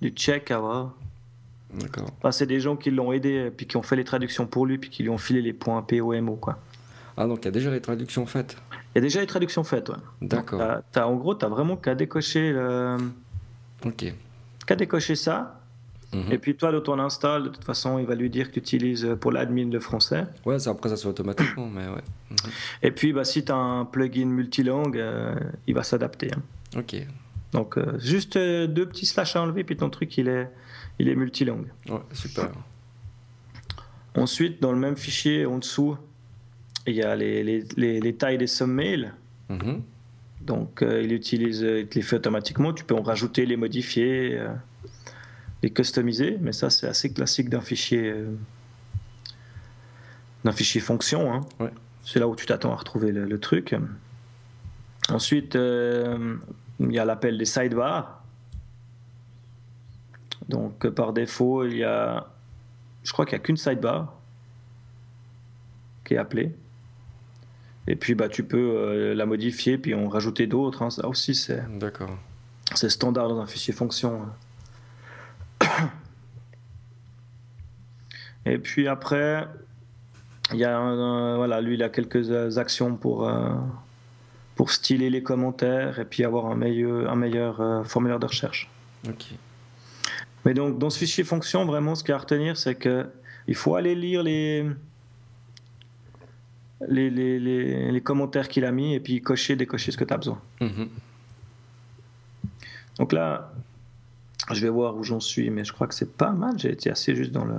[0.00, 0.94] du tchèque à voir.
[1.74, 2.10] D'accord.
[2.18, 4.76] Enfin, c'est des gens qui l'ont aidé, puis qui ont fait les traductions pour lui,
[4.78, 6.58] puis qui lui ont filé les points POMO, quoi.
[7.16, 8.56] Ah, donc il y a déjà les traductions faites
[8.94, 9.96] Il y a déjà les traductions faites, ouais.
[10.20, 10.58] D'accord.
[10.58, 12.98] T'as- t'as- en gros, tu as vraiment qu'à décocher, le-
[13.86, 14.12] Ok.
[14.66, 15.58] qu'à décocher ça.
[16.12, 16.30] Mhm.
[16.30, 18.58] Et puis toi, dans ton install, de toute façon, il va lui dire que tu
[18.60, 20.24] utilises euh, pour l'admin le français.
[20.44, 22.02] Ouais, ça, après ça se fait automatiquement, mais ouais.
[22.30, 22.36] Mhm.
[22.82, 25.34] Et puis, bah, si tu as un plugin multilangue, euh,
[25.66, 26.30] il va s'adapter.
[26.34, 26.78] hein.
[26.78, 26.96] Ok.
[27.52, 30.48] Donc, euh, juste euh, deux petits slash à enlever, puis ton truc, il est,
[30.98, 31.66] il est multilangue.
[31.88, 32.50] Ouais, super.
[34.16, 35.96] Ensuite, dans le même fichier, en dessous,
[36.86, 39.12] il y a les, les, les, les tailles des submails.
[39.48, 39.82] Mhm.
[40.40, 42.72] Donc, euh, il utilise, il te les fait automatiquement.
[42.72, 44.48] Tu peux en rajouter, les modifier, euh,
[45.62, 46.38] les customiser.
[46.40, 48.14] Mais ça, c'est assez classique d'un fichier,
[50.44, 51.32] d'un fichier fonction.
[51.32, 51.40] hein.
[51.60, 51.70] Ouais.
[52.04, 53.74] C'est là où tu t'attends à retrouver le, le truc.
[55.08, 56.36] Ensuite, euh,
[56.90, 58.22] il y a l'appel des sidebars.
[60.48, 62.26] Donc, euh, par défaut, il y a,
[63.04, 64.12] je crois qu'il n'y a qu'une sidebar
[66.04, 66.54] qui est appelée.
[67.86, 70.82] Et puis bah, tu peux euh, la modifier puis en rajouter d'autres.
[70.82, 70.90] hein.
[70.90, 72.10] Ça aussi c'est D'accord.
[72.74, 74.22] c'est standard dans un fichier fonction.
[78.46, 79.46] Et puis après,
[80.52, 83.52] il y a un- un- voilà, lui il a quelques euh, actions pour euh,
[84.62, 88.70] pour styler les commentaires et puis avoir un meilleur un meilleur euh, formulaire de recherche.
[89.08, 89.24] Ok.
[90.44, 93.08] Mais donc dans ce fichier fonction vraiment ce qu'il y a à retenir c'est que
[93.48, 94.64] il faut aller lire les
[96.88, 100.14] les, les, les, les commentaires qu'il a mis et puis cocher, décocher ce que tu
[100.14, 100.40] as besoin.
[100.60, 100.88] Mhm.
[103.00, 103.52] Donc là,
[104.52, 106.56] je vais voir où j'en suis, mais je crois que c'est pas mal.
[106.56, 107.58] J'ai été assez juste dans le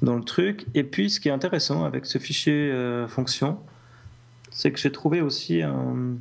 [0.00, 0.64] dans le truc.
[0.74, 3.58] Et puis, ce qui est intéressant avec ce fichier euh, fonction,
[4.50, 6.16] c'est que j'ai trouvé aussi un,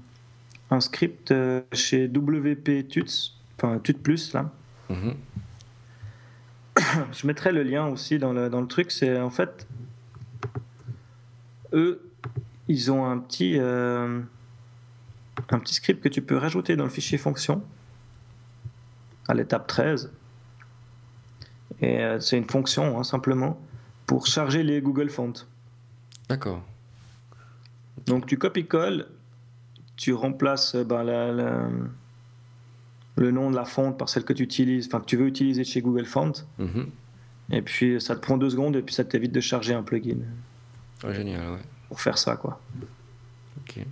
[0.72, 4.52] un script euh, chez WP Tuts, enfin Tut Plus là.
[4.90, 5.16] Mhm.
[7.12, 8.92] Je mettrai le lien aussi dans le, dans le truc.
[8.92, 9.68] C'est en fait,
[11.74, 12.02] eux,
[12.68, 14.22] ils ont un petit, euh,
[15.50, 17.64] un petit script que tu peux rajouter dans le fichier fonction
[19.28, 20.12] à l'étape 13.
[21.82, 23.60] Et euh, c'est une fonction, hein, simplement,
[24.06, 25.46] pour charger les Google Fonts.
[26.28, 26.62] D'accord.
[28.06, 29.08] Donc tu copies-colles,
[29.96, 31.70] tu remplaces euh, ben, la- la-
[33.18, 35.64] le nom de la fonte par celle que tu utilises, enfin que tu veux utiliser
[35.64, 36.46] chez Google Fonts.
[36.58, 36.88] Mhm.
[37.52, 40.18] Et puis ça te prend deux secondes et puis ça t'évite de charger un plugin
[41.12, 41.60] génial, ouais.
[41.88, 42.62] pour faire ça quoi.
[43.62, 43.84] Ok.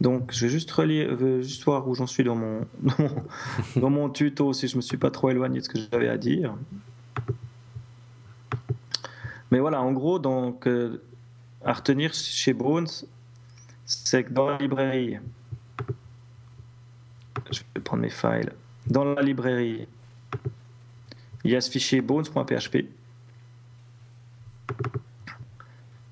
[0.00, 3.24] Donc je vais juste relire, euh, juste voir où j'en suis dans mon, dans mon
[3.80, 6.16] dans mon tuto si je me suis pas trop éloigné de ce que j'avais à
[6.16, 6.54] dire.
[9.50, 11.00] Mais voilà, en gros, donc euh,
[11.64, 12.88] à retenir chez Bones,
[13.86, 15.18] c'est que dans la librairie,
[17.50, 18.52] je vais prendre mes files.
[18.86, 19.86] Dans la librairie,
[21.44, 22.86] il y a ce fichier bones.php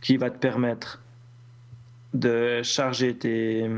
[0.01, 1.01] qui va te permettre
[2.13, 3.71] de charger tes,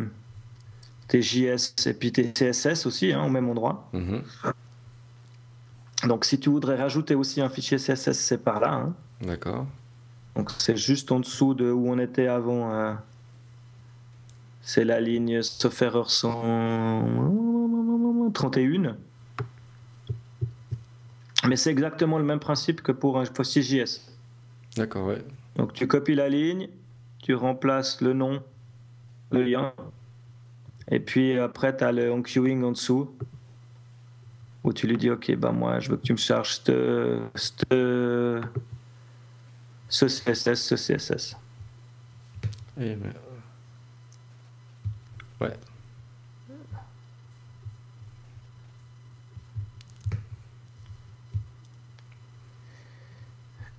[1.09, 3.89] tes JS et puis tes CSS aussi hein, au même endroit.
[3.93, 4.23] Mhm.
[6.09, 8.73] Donc si tu voudrais rajouter aussi un fichier CSS, c'est par là.
[8.73, 8.95] hein.
[9.21, 9.67] D'accord.
[10.37, 12.73] Donc c'est juste en dessous de où on était avant.
[12.73, 12.93] euh,
[14.61, 18.97] c'est la ligne sauf erreur 131.
[21.47, 24.01] Mais c'est exactement le même principe que pour un fichier JS.
[24.77, 25.23] D'accord, ouais.
[25.57, 26.69] Donc tu copies la ligne,
[27.23, 28.43] tu remplaces le nom,
[29.31, 29.75] le lien,
[30.91, 33.15] et puis après tu as le enqueuing en dessous,
[34.65, 38.41] où tu lui dis ok bah moi je veux que tu me charges ce,
[39.95, 41.37] ce, ce CSS, ce CSS.
[42.81, 43.11] Eh, mais, euh,
[45.41, 45.53] Ouais.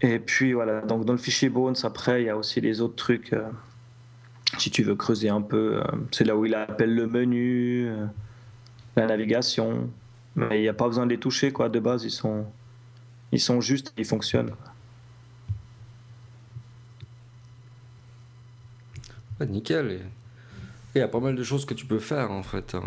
[0.02, 2.96] Et puis voilà, donc dans le fichier Bones, après, il y a aussi les autres
[2.96, 3.34] trucs.
[3.34, 3.50] euh,
[4.58, 8.06] si tu veux creuser un peu, euh, c'est là où il appelle le menu, euh,
[8.96, 9.90] la navigation.
[10.36, 11.70] Mais il n'y a pas besoin de les toucher, quoi.
[11.70, 12.46] De base, ils sont,
[13.32, 14.52] ils sont justes, ils fonctionnent.
[19.40, 20.02] Ouais, nickel.
[20.96, 22.74] Il y a pas mal de choses que tu peux faire en fait.
[22.76, 22.84] hein.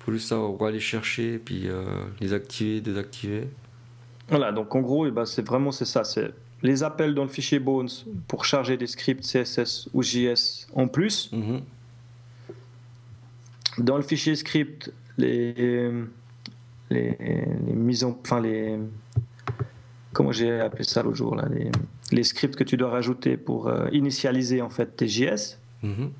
[0.00, 1.84] Faut juste savoir aller chercher, puis euh,
[2.20, 3.48] les activer, désactiver.
[4.28, 6.02] Voilà, donc en gros, eh ben, c'est vraiment c'est ça.
[6.04, 7.88] C'est les appels dans le fichier Bones
[8.28, 11.30] pour charger des scripts CSS ou JS en plus.
[11.32, 11.60] Mhm.
[13.78, 15.52] Dans le fichier script, les,
[16.90, 18.78] les, les mises en, enfin les,
[20.12, 21.70] comment j'ai appelé ça l'autre jour, là, les,
[22.22, 25.58] scripts que tu dois rajouter pour euh, initialiser en fait tes JS.
[25.82, 26.10] Mhm.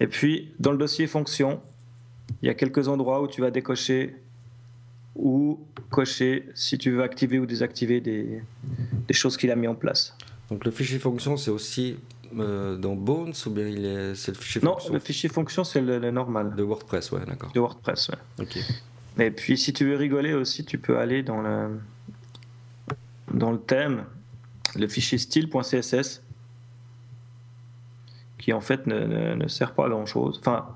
[0.00, 1.60] Et puis, dans le dossier fonction,
[2.42, 4.16] il y a quelques endroits où tu vas décocher
[5.14, 8.42] ou cocher si tu veux activer ou désactiver des,
[9.08, 10.16] des choses qu'il a mis en place.
[10.50, 11.96] Donc le fichier fonction, c'est aussi
[12.38, 15.80] euh, dans Bones ou bien il est, c'est le fichier non, le fichier fonction, c'est
[15.80, 16.54] le, normal.
[16.56, 17.52] De WordPress, ouais, d'accord.
[17.52, 18.44] De WordPress, ouais.
[18.44, 18.58] Ok.
[19.18, 21.80] Et puis si tu veux rigoler aussi, tu peux aller dans le,
[23.34, 24.04] dans le thème,
[24.76, 26.22] le fichier style.css,
[28.38, 30.38] qui en fait ne, ne, sert pas à grand chose.
[30.40, 30.68] Enfin,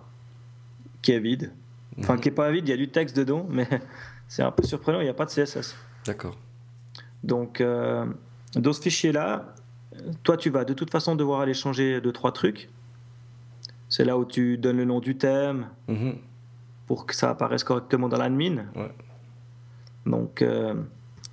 [1.02, 1.52] qui est vide.
[1.98, 3.68] Enfin, qui est pas vide, il y a du texte dedans, mais
[4.28, 5.76] c'est un peu surprenant, il n'y a pas de CSS.
[6.06, 6.36] D'accord.
[7.22, 8.04] Donc, euh,
[8.54, 9.54] dans ce fichier-là,
[10.22, 12.68] toi, tu vas de toute façon devoir aller changer deux, trois trucs.
[13.88, 16.16] C'est là où tu donnes le nom du thème mhm.
[16.86, 18.66] pour que ça apparaisse correctement dans l'admin.
[18.74, 18.92] Ouais.
[20.04, 20.74] Donc, euh,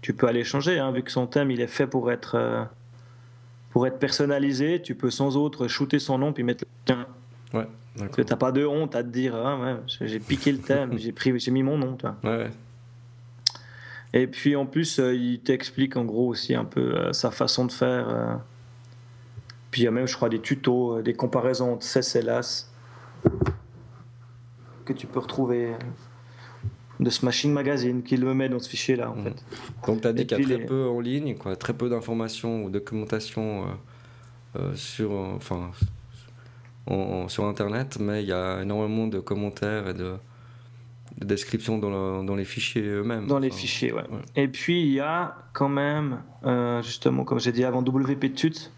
[0.01, 2.63] tu peux aller changer, hein, vu que son thème, il est fait pour être, euh,
[3.69, 4.81] pour être personnalisé.
[4.81, 7.07] Tu peux sans autre shooter son nom puis mettre le tien.
[7.53, 10.59] Ouais, Parce que t'as pas de honte à te dire, ah, ouais, j'ai piqué le
[10.59, 12.15] thème, j'ai pris, j'ai mis mon nom, toi.
[12.23, 12.49] Ouais,
[14.13, 17.71] Et puis en plus, euh, il t'explique en gros aussi un peu sa façon de
[17.71, 18.39] faire.
[19.71, 22.67] Puis il y a même, je crois, des tutos, euh, des comparaisons de CSLAS
[24.85, 25.73] que tu peux retrouver
[27.01, 29.23] de Smashing Magazine qui le met dans ce fichier-là, en mmh.
[29.23, 29.45] fait.
[29.87, 32.63] Donc tu as dit qu'il y a très peu en ligne, quoi, très peu d'informations
[32.63, 35.71] ou documentation euh, euh, sur, enfin,
[37.27, 40.13] sur Internet, mais il y a énormément de commentaires et de,
[41.17, 43.25] descriptions dans, dans, les fichiers eux-mêmes.
[43.27, 44.03] Dans les fichiers, ouais.
[44.35, 46.21] Et puis il y a quand même,
[46.83, 48.71] justement, comme j'ai dit avant, WP Tut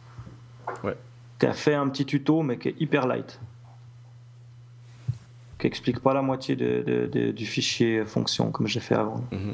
[0.84, 0.96] ouais.
[1.40, 3.40] qui a fait un petit tuto, mais qui est hyper light.
[5.64, 9.24] Qui explique pas la moitié de, du fichier fonction, comme j'ai fait avant.
[9.32, 9.54] Mhm.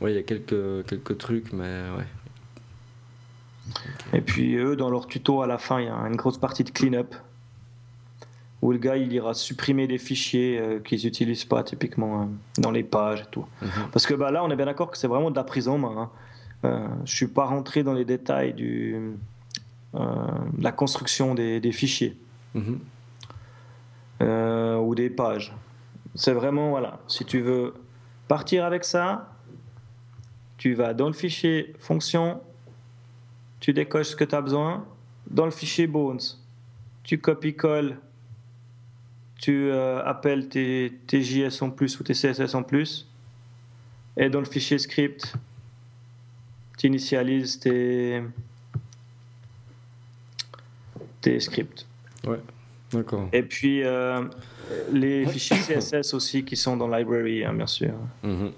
[0.00, 2.06] Oui, il y a quelques, quelques trucs, mais ouais.
[4.14, 6.64] Et puis eux, dans leur tuto, à la fin, il y a une grosse partie
[6.64, 7.14] de clean-up
[8.62, 12.24] où le gars il ira supprimer des fichiers euh, qu'ils n'utilisent pas typiquement euh,
[12.56, 13.44] dans les pages et tout.
[13.60, 13.68] Mhm.
[13.92, 15.76] Parce que bah, là, on est bien d'accord que c'est vraiment de la prise en
[15.76, 15.94] main.
[15.98, 16.10] Hein.
[16.64, 19.12] Euh, je suis pas rentré dans les détails du,
[19.94, 20.00] euh,
[20.58, 22.16] la construction des, fichiers
[22.54, 22.80] mhm.
[24.86, 25.52] Ou des pages.
[26.14, 27.74] C'est vraiment, voilà, si tu veux
[28.28, 29.32] partir avec ça,
[30.56, 32.40] tu vas dans le fichier fonction,
[33.60, 34.86] tu décoches ce que tu as besoin.
[35.28, 36.20] Dans le fichier bones,
[37.02, 37.98] tu copies-colles,
[39.38, 43.08] tu euh, appelles tes, tes, en plus ou tes CSS en plus.
[44.16, 45.34] Et dans le fichier script,
[46.78, 48.22] tu initialises tes,
[51.40, 51.86] scripts.
[52.24, 52.40] Ouais,
[52.92, 53.28] d'accord.
[53.32, 54.22] Et puis euh,
[54.92, 57.92] les fichiers CSS aussi qui sont dans library, hein, bien sûr.
[58.22, 58.52] Mhm.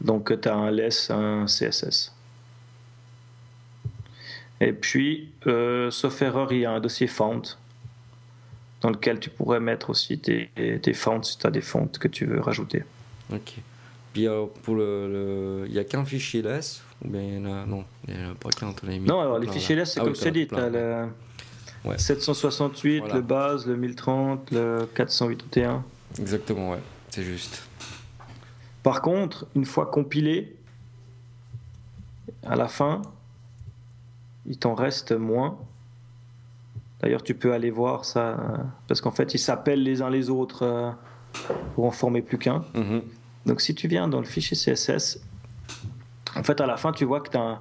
[0.00, 2.12] Donc tu as un less, un CSS.
[4.60, 7.42] Et puis, euh, sauf erreur, il y a un dossier font
[8.80, 10.50] dans lequel tu pourrais mettre aussi tes,
[10.82, 12.84] tes fonts si tu as des fonts que tu veux rajouter.
[13.32, 13.54] Ok.
[14.12, 17.52] Puis euh, pour le, il n'y a qu'un fichier less ou bien il y en
[17.52, 18.72] a non, il n'y en a pas qu'un.
[19.00, 21.08] Non, alors les fichiers less, c'est ah comme je t'ai dit, tu as le
[21.96, 25.84] 768, le base, le 1030, le 481.
[26.18, 27.62] Exactement, ouais, c'est juste.
[28.82, 30.56] Par contre, une fois compilé,
[32.44, 33.02] à la fin,
[34.46, 35.58] il t'en reste moins.
[37.00, 38.36] D'ailleurs, tu peux aller voir ça,
[38.88, 40.90] parce qu'en fait, ils s'appellent les uns les autres euh,
[41.74, 42.64] pour en former plus qu'un.
[42.74, 43.02] Mhm.
[43.44, 45.20] Donc, si tu viens dans le fichier CSS,
[46.34, 47.60] en fait, à la fin, tu vois que tu as un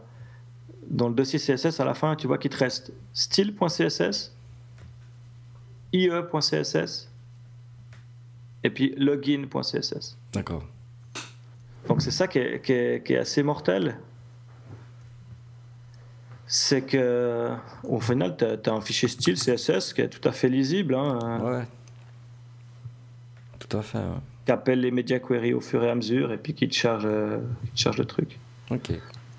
[0.89, 4.35] dans le dossier CSS, à la fin, tu vois qu'il te reste style.css,
[5.93, 7.09] ie.css
[8.63, 10.17] et puis login.css.
[10.33, 10.63] D'accord.
[11.87, 13.99] Donc c'est ça qui est, assez mortel.
[16.47, 17.51] C'est que
[17.83, 20.95] au final, tu as, un fichier style CSS qui est tout à fait lisible.
[20.95, 21.39] Hein.
[21.43, 21.63] ouais.
[23.59, 23.99] Tout à fait.
[24.45, 27.07] Qui appelle les media queries au fur et à mesure et puis qui te charge,
[27.65, 28.39] qui te charge le truc.
[28.69, 28.91] Ok.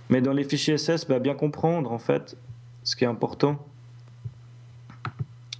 [0.09, 2.37] Mais dans les fichiers SS, bah, bien comprendre, en fait,
[2.85, 3.65] ce qui est important,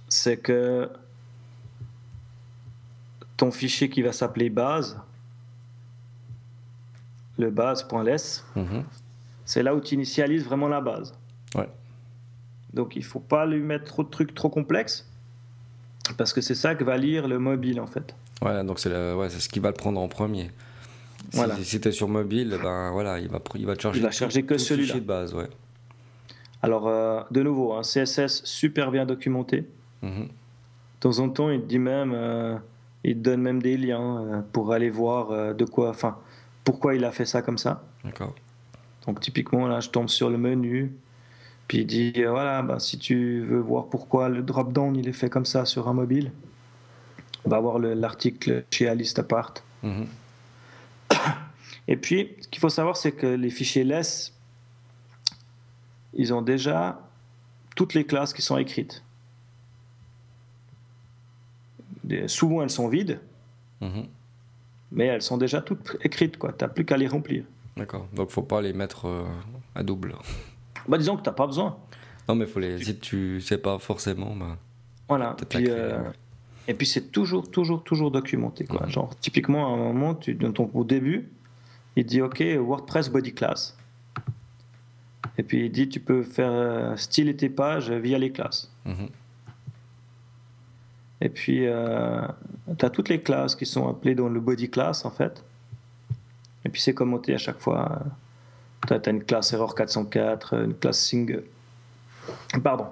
[0.07, 0.89] c'est que
[3.35, 4.99] ton fichier qui va s'appeler base,
[7.37, 8.83] le base.less, mhm.
[9.45, 11.13] c'est là où tu initialises vraiment la base.
[11.55, 11.69] Ouais.
[12.73, 15.07] Donc il ne faut pas lui mettre trop de trucs trop complexes,
[16.17, 18.15] parce que c'est ça que va lire le mobile en fait.
[18.41, 20.51] Ouais, donc c'est ouais, ce qui va le prendre en premier.
[21.31, 24.11] Si, tu es sur mobile, ben voilà, il va, il va te charger, il va
[24.11, 24.95] charger que celui-là.
[24.95, 25.33] de base.
[25.33, 25.47] Ouais.
[26.61, 29.65] Alors, euh, de nouveau, un CSS super bien documenté.
[30.01, 30.23] Mhm.
[30.23, 30.29] De
[30.99, 32.57] temps en temps, il te dit même, euh,
[33.03, 36.17] il te donne même des liens euh, pour aller voir de quoi, enfin,
[36.63, 37.83] pourquoi il a fait ça comme ça.
[38.03, 38.33] D'accord.
[39.05, 40.93] Donc typiquement, là, je tombe sur le menu,
[41.67, 45.29] puis il dit, voilà, bah, si tu veux voir pourquoi le drop-down, il est fait
[45.29, 46.31] comme ça sur un mobile,
[47.45, 49.53] va voir l'article chez Alice Apart.
[49.83, 50.07] Mhm.
[51.87, 54.33] Et puis, ce qu'il faut savoir, c'est que les fichiers LESS,
[56.13, 56.99] ils ont déjà
[57.75, 59.03] toutes les classes qui sont écrites.
[62.27, 63.19] souvent, elles sont vides,
[63.81, 64.07] mhm.
[64.91, 66.39] mais elles sont déjà toutes écrites.
[66.39, 67.43] Tu n'as plus qu'à les remplir.
[67.75, 68.07] D'accord.
[68.13, 69.23] Donc, faut pas les mettre euh,
[69.75, 70.15] à double.
[70.87, 71.77] Bah, disons que tu n'as pas besoin.
[72.27, 72.83] Non, mais faut les...
[72.83, 74.35] si tu sais pas forcément.
[74.35, 74.57] Bah,
[75.07, 75.35] voilà.
[75.55, 76.09] Euh,
[76.67, 78.65] et puis, c'est toujours, toujours, toujours documenté.
[78.65, 78.85] Quoi.
[78.85, 78.89] Mhm.
[78.89, 81.29] Genre, typiquement, à un moment, tu, dans ton, au début,
[81.97, 83.75] il dit OK, WordPress Body Class.
[85.37, 88.71] Et puis il dit tu peux faire euh, styler tes pages via les classes.
[88.85, 89.09] Mhm.
[91.21, 92.21] Et puis euh,
[92.77, 95.43] tu as toutes les classes qui sont appelées dans le body class en fait.
[96.63, 98.03] Et puis c'est commenté à chaque fois.
[98.87, 101.43] Tu as, une classe error 404, une classe single.
[102.63, 102.87] Pardon.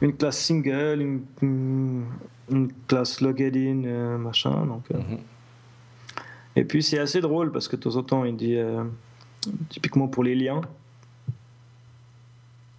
[0.00, 4.66] Une classe single, une, classe logged in, euh, machin.
[4.66, 5.18] Donc, mhm.
[6.58, 8.58] Et puis c'est assez drôle parce que de temps en temps il dit,
[9.68, 10.60] typiquement pour les liens,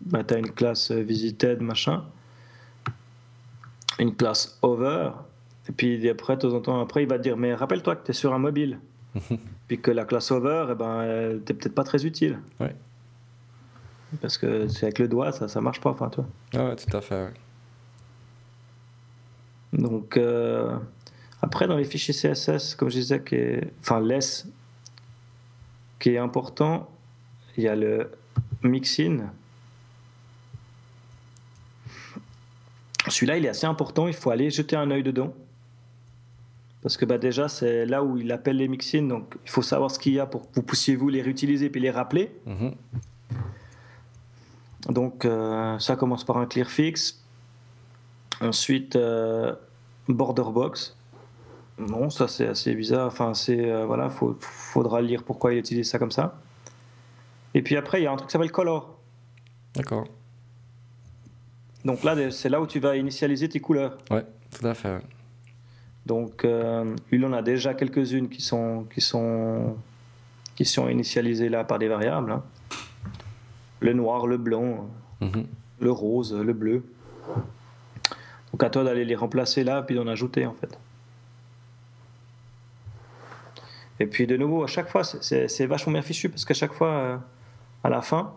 [0.02, 2.04] bah, tu as une classe visited, machin,
[4.00, 5.12] une classe over,
[5.70, 8.06] et puis après, de temps en temps, après, il va te dire, mais rappelle-toi que
[8.06, 8.80] tu es sur un mobile,
[9.68, 12.40] puis que la classe over, eh ben, t'es peut-être pas très utile.
[12.60, 12.76] Ouais.
[14.22, 16.26] Parce que c'est avec le doigt, ça, ça marche pas, enfin, toi.
[16.54, 17.32] Ah ouais, tout à fait.
[19.72, 20.76] Donc, euh,
[21.42, 24.48] après, dans les fichiers CSS, comme je disais, qui est, enfin, less,
[26.00, 26.90] qui est important,
[27.58, 28.12] il y a le
[28.64, 29.32] mixin,
[33.10, 35.34] Celui-là, il est assez important, il faut aller jeter un œil dedans.
[36.82, 39.92] Parce que bah, déjà, c'est là où il appelle les mixins, donc il faut savoir
[39.92, 42.32] ce qu'il y a pour que vous puissiez vous les réutiliser puis les rappeler.
[42.46, 42.74] Mhm.
[44.90, 47.22] Donc euh, ça commence par un clear fix.
[48.42, 49.54] Ensuite, euh,
[50.08, 50.96] border box.
[51.80, 53.08] Bon, ça c'est assez bizarre.
[53.08, 56.40] Enfin, c'est euh, voilà, faut, faudra lire pourquoi il utilise ça comme ça.
[57.54, 59.00] Et puis après, il y a un truc qui s'appelle color.
[59.76, 60.06] D'accord.
[61.86, 63.98] Donc là, c'est là où tu vas initialiser tes couleurs.
[64.12, 65.00] Ouais, tout à fait.
[66.06, 69.78] Donc, euh, il en a déjà quelques-unes qui sont, qui, sont,
[70.56, 72.32] qui sont initialisées là par des variables.
[72.32, 72.44] Hein.
[73.80, 74.90] Le noir, le blanc,
[75.22, 75.46] mhm.
[75.80, 76.84] le rose, le bleu.
[78.52, 80.78] Donc à toi d'aller les remplacer là, puis d'en ajouter en fait.
[84.00, 86.90] Et puis de nouveau, à chaque fois, c'est vachement bien fichu parce qu'à chaque fois,
[86.90, 87.18] euh,
[87.84, 88.34] à la fin,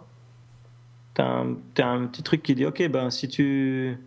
[1.15, 3.99] tu as, un petit truc qui dit ok, ben, si tu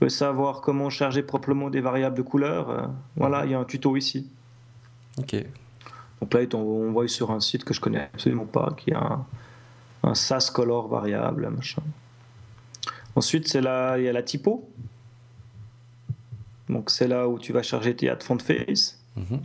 [0.00, 2.86] veux savoir comment charger proprement des variables de couleur, euh,
[3.16, 4.28] voilà, il y a un tuto ici.
[5.18, 5.36] Ok.
[6.20, 9.26] Donc là, on voit sur un site que je connais absolument pas, qui a un,
[10.04, 11.82] un SAS color variable, machin.
[13.16, 14.68] Ensuite, il y a la typo.
[16.68, 18.98] Donc c'est là où tu vas charger tes add font face.
[19.16, 19.36] Si tu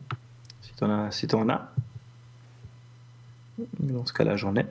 [0.83, 1.11] en as.
[1.11, 1.69] Si en as.
[3.79, 4.65] Dans ce cas-là, j'en ai.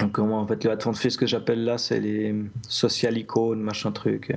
[0.00, 2.34] Donc moi, en fait, le de ce que j'appelle là, c'est les
[2.68, 4.34] social icônes, machin truc.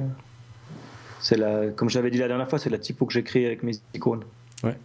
[1.19, 3.73] C'est la, comme j'avais dit la dernière fois, c'est la typo que créée avec mes
[3.93, 4.23] icônes.
[4.63, 4.77] Ouais.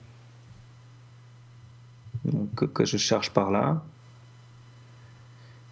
[2.24, 3.82] Donc que je charge par là.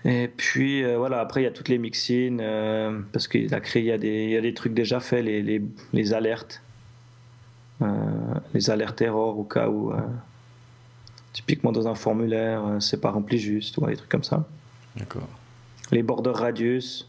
[0.05, 3.61] Et puis euh, voilà, après il y a toutes les mixines, euh, parce qu'il a
[3.61, 6.13] créé, il y, a des, il y, a des trucs déjà faits, les, les, les
[6.13, 6.63] alertes.
[7.81, 7.87] Euh,
[8.55, 9.93] les alertes erreurs au cas où,
[11.33, 14.47] typiquement dans un formulaire, c'est pas rempli juste, ou des trucs comme ça.
[14.97, 15.29] D'accord.
[15.91, 17.09] Les border radius,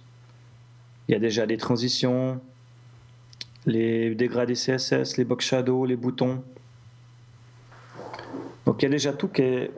[1.07, 2.39] il y a déjà des transitions,
[3.65, 6.43] les dégradés CSS, les box shadow, les boutons.
[8.65, 9.71] Donc il y a déjà tout qui est,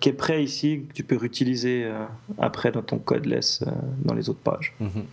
[0.00, 2.04] qui est prêt ici, que tu peux réutiliser euh,
[2.38, 3.70] après dans ton code less euh,
[4.04, 4.74] dans les autres pages.
[4.80, 5.04] Mhm.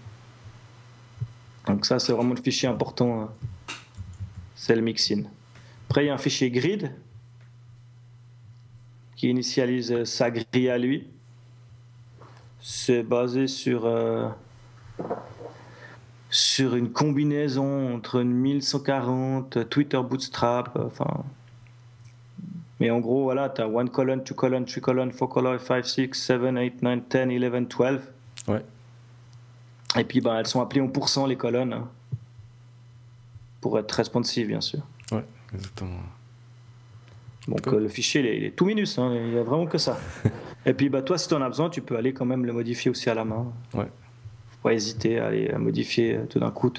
[1.68, 3.26] Donc ça, c'est vraiment le fichier important, euh,
[4.60, 5.24] c'est le mixin.
[5.88, 6.92] Après, il y a un fichier grid
[9.16, 11.08] qui initialise sa grille à lui
[12.62, 14.28] c'est basé sur, euh,
[16.30, 21.24] sur une combinaison entre 1140, Twitter Bootstrap, euh, enfin.
[22.80, 25.86] Mais en gros, voilà, tu as 1 colon, 2 colon, 3 colon, 4 colon, 5,
[25.86, 28.00] 6, 7, 8, 9, 10, 11, 12.
[28.48, 28.64] Ouais.
[29.98, 31.74] Et puis, ben, elles sont appelées en pourcent les colonnes.
[31.74, 31.90] Hein,
[33.62, 34.80] pour être responsive, bien sûr.
[35.12, 36.00] Ouais, exactement.
[37.48, 39.98] Donc euh, le fichier, il est, tout minus, hein, il n'y a vraiment que ça.
[40.66, 42.54] Et puis bah, toi, si tu en as besoin, tu peux aller quand même le
[42.54, 43.52] modifier aussi à la main.
[43.74, 43.88] Ouais.
[44.52, 46.72] Faut pas hésiter à aller modifier euh, tout d'un coup.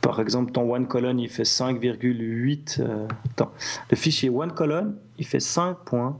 [0.00, 2.80] Par exemple, ton one colon, il fait 5,8.
[2.80, 3.52] Euh, attends,
[3.90, 6.14] le fichier one colon, il fait 5.8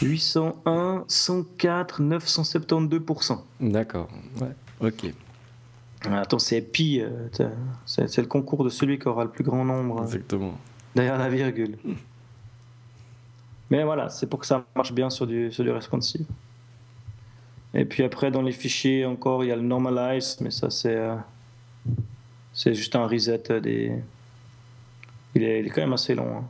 [0.00, 3.38] 801, 104, 972%.
[3.60, 4.08] D'accord,
[4.40, 5.12] ouais, ok.
[6.10, 7.28] Attends, c'est pi, euh,
[7.86, 10.00] c'est le concours de celui qui aura le plus grand nombre.
[10.00, 10.58] Euh, Exactement.
[10.94, 11.78] Derrière la virgule.
[13.70, 16.26] Mais voilà, c'est pour que ça marche bien sur du, sur du responsive.
[17.72, 20.94] Et puis après, dans les fichiers, encore, il y a le normalize, mais ça, c'est
[20.94, 21.14] euh,
[22.52, 23.92] c'est juste un reset des.
[25.34, 26.36] Il est, il est quand même assez long.
[26.36, 26.44] Hein.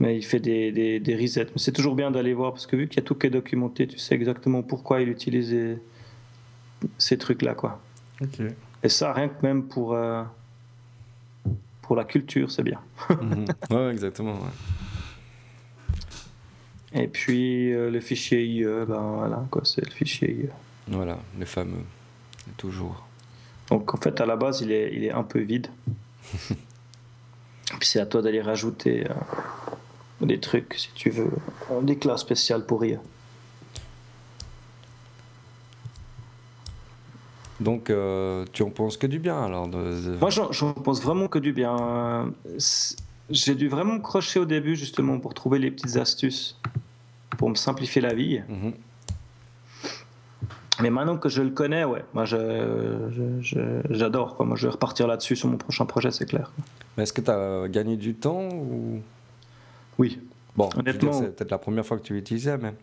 [0.00, 1.44] Mais il fait des, des, des resets.
[1.44, 3.30] Mais c'est toujours bien d'aller voir, parce que vu qu'il y a tout qui est
[3.30, 5.78] documenté, tu sais exactement pourquoi il utilisait
[6.98, 7.80] ces trucs-là, quoi.
[8.82, 10.22] Et ça, rien que même pour, euh,
[11.82, 12.80] pour la culture, c'est bien.
[13.10, 13.46] Mhm.
[13.70, 14.38] Ouais, exactement.
[16.92, 20.48] Et puis euh, le fichier IE, ben voilà, quoi, c'est le fichier IE.
[20.88, 21.84] Voilà, le fameux,
[22.56, 23.04] toujours.
[23.68, 25.68] Donc en fait, à la base, il est, il est un peu vide.
[27.78, 31.30] puis c'est à toi d'aller rajouter euh, des trucs, si tu veux,
[31.82, 32.98] des classes spéciales pour IE.
[37.60, 41.52] Donc, euh, tu en penses que du bien alors Moi, j'en pense vraiment que du
[41.52, 42.32] bien.
[43.30, 46.58] J'ai dû vraiment crocher au début, justement, pour trouver les petites astuces
[47.36, 48.40] pour me simplifier la vie.
[48.48, 48.72] Mhm.
[50.82, 54.44] Mais maintenant que je le connais, ouais, moi j'adore.
[54.44, 56.50] Moi je vais repartir là-dessus sur mon prochain projet, c'est clair.
[56.96, 59.00] Mais est-ce que tu as gagné du temps ou...
[59.98, 60.18] Oui.
[60.56, 61.12] Bon, honnêtement.
[61.12, 62.74] C'est peut-être la première fois que tu l'utilisais, mais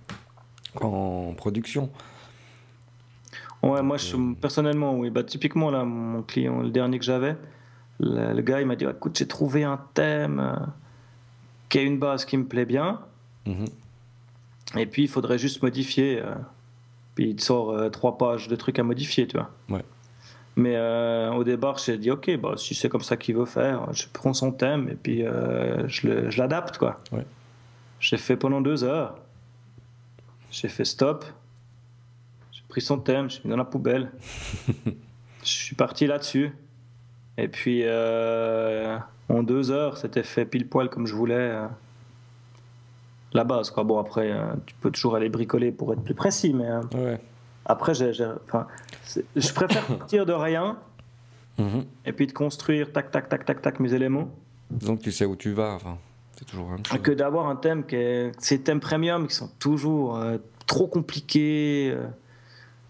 [0.80, 1.90] en production.
[3.64, 5.10] Ouais, moi, je, personnellement, oui.
[5.10, 7.36] Bah, typiquement, là, mon client, le dernier que j'avais,
[8.00, 10.66] le, gars, il m'a dit écoute, j'ai trouvé un thème euh,
[11.70, 13.02] qui a une base qui me plaît bien.
[13.46, 13.66] Mhm.
[14.78, 16.20] Et puis, il faudrait juste modifier.
[16.20, 16.34] Euh,
[17.14, 19.52] puis, il te sort euh, trois pages de trucs à modifier, tu vois.
[19.70, 19.84] Ouais.
[20.58, 20.78] Mais
[21.30, 24.34] au départ, j'ai dit ok, bah, si c'est comme ça qu'il veut faire, je prends
[24.34, 25.24] son thème et puis
[25.88, 27.00] je l'adapte, quoi.
[27.14, 27.26] Ouais.
[28.02, 29.16] J'ai fait pendant deux heures.
[30.52, 31.24] J'ai fait stop
[32.72, 34.12] pris son thème, je l'ai mis dans la poubelle.
[35.44, 36.52] je suis parti là-dessus.
[37.38, 38.98] Et puis, euh,
[39.28, 41.36] en deux heures, c'était fait pile poil comme je voulais.
[41.36, 41.68] Euh,
[43.34, 43.84] la base, quoi.
[43.84, 46.68] Bon, après, euh, tu peux toujours aller bricoler pour être plus précis, mais.
[47.66, 50.78] Après, j'ai, je préfère partir de rien
[51.58, 51.84] mhm.
[52.06, 54.30] et puis de construire tac, tac, tac, tac, tac mes éléments.
[54.70, 55.98] Donc, tu sais où tu vas, enfin.
[56.38, 58.32] C'est toujours un Que d'avoir un thème qui est.
[58.40, 60.18] Ces thèmes premium qui sont toujours
[60.66, 61.94] trop compliqués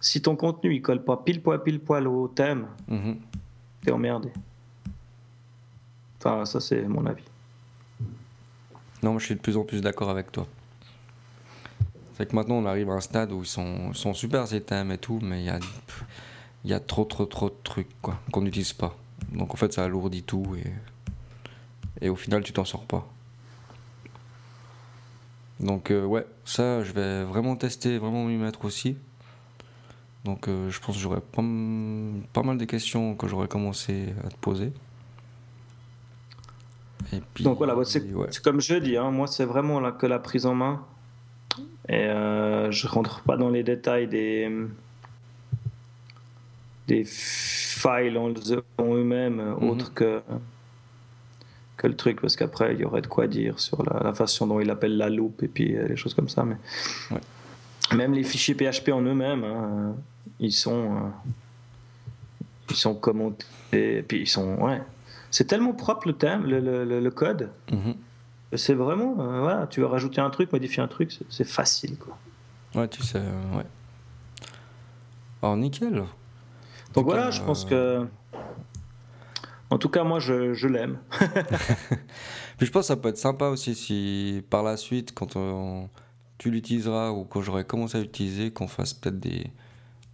[0.01, 3.17] si ton contenu il colle pas pile poil pile poil au thème, mhm.
[3.83, 4.31] t'es emmerdé.
[6.17, 7.23] Enfin, ça c'est mon avis.
[9.03, 10.47] Non, je suis de plus en plus d'accord avec toi.
[12.13, 14.91] C'est que maintenant on arrive à un stade où ils sont, sont super ces thèmes
[14.91, 15.59] et tout, mais il y a,
[16.65, 18.95] y a trop trop trop de trucs quoi, qu'on n'utilise pas.
[19.31, 23.07] Donc en fait ça alourdit tout et, et au final tu t'en sors pas.
[25.59, 28.97] Donc euh, ouais, ça je vais vraiment tester, vraiment m'y mettre aussi.
[30.23, 34.37] Donc euh, je pense que j'aurais pas, mal de questions que j'aurais commencé à te
[34.37, 34.71] poser.
[37.13, 40.19] Et puis, Donc voilà, c'est comme je dis, hein, moi c'est vraiment là que la
[40.19, 40.85] prise en main.
[41.89, 44.49] Et euh, je rentre pas dans les détails des,
[46.87, 49.69] des files en, eux-mêmes, mhm.
[49.69, 50.21] autres que,
[51.77, 54.59] que le truc, parce qu'après il y aurait de quoi dire sur la, façon dont
[54.59, 56.45] il appelle la loupe et puis euh, les choses comme ça.
[56.45, 56.57] Mais
[57.95, 59.95] même les fichiers PHP en eux-mêmes, hein,
[60.39, 61.09] ils sont, euh,
[62.69, 64.81] ils sont commentés, et puis ils sont, ouais.
[65.29, 67.49] C'est tellement propre le thème, le, le, le code.
[67.71, 67.95] Mhm.
[68.53, 72.17] C'est vraiment, euh, voilà, tu veux rajouter un truc, modifier un truc, c'est facile, quoi.
[72.75, 73.65] Ouais, tu sais, euh, ouais.
[75.41, 76.03] Alors, nickel.
[76.93, 78.05] Donc voilà, je pense que.
[79.69, 80.99] En tout cas, moi, je, je l'aime.
[82.57, 85.89] Puis je pense que ça peut être sympa aussi si par la suite, quand on,
[86.41, 89.45] tu l'utiliseras ou quand j'aurai commencé à l'utiliser, qu'on fasse peut-être des,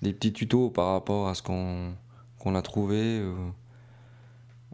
[0.02, 3.34] des petits tutos par rapport à ce qu'on a trouvé euh,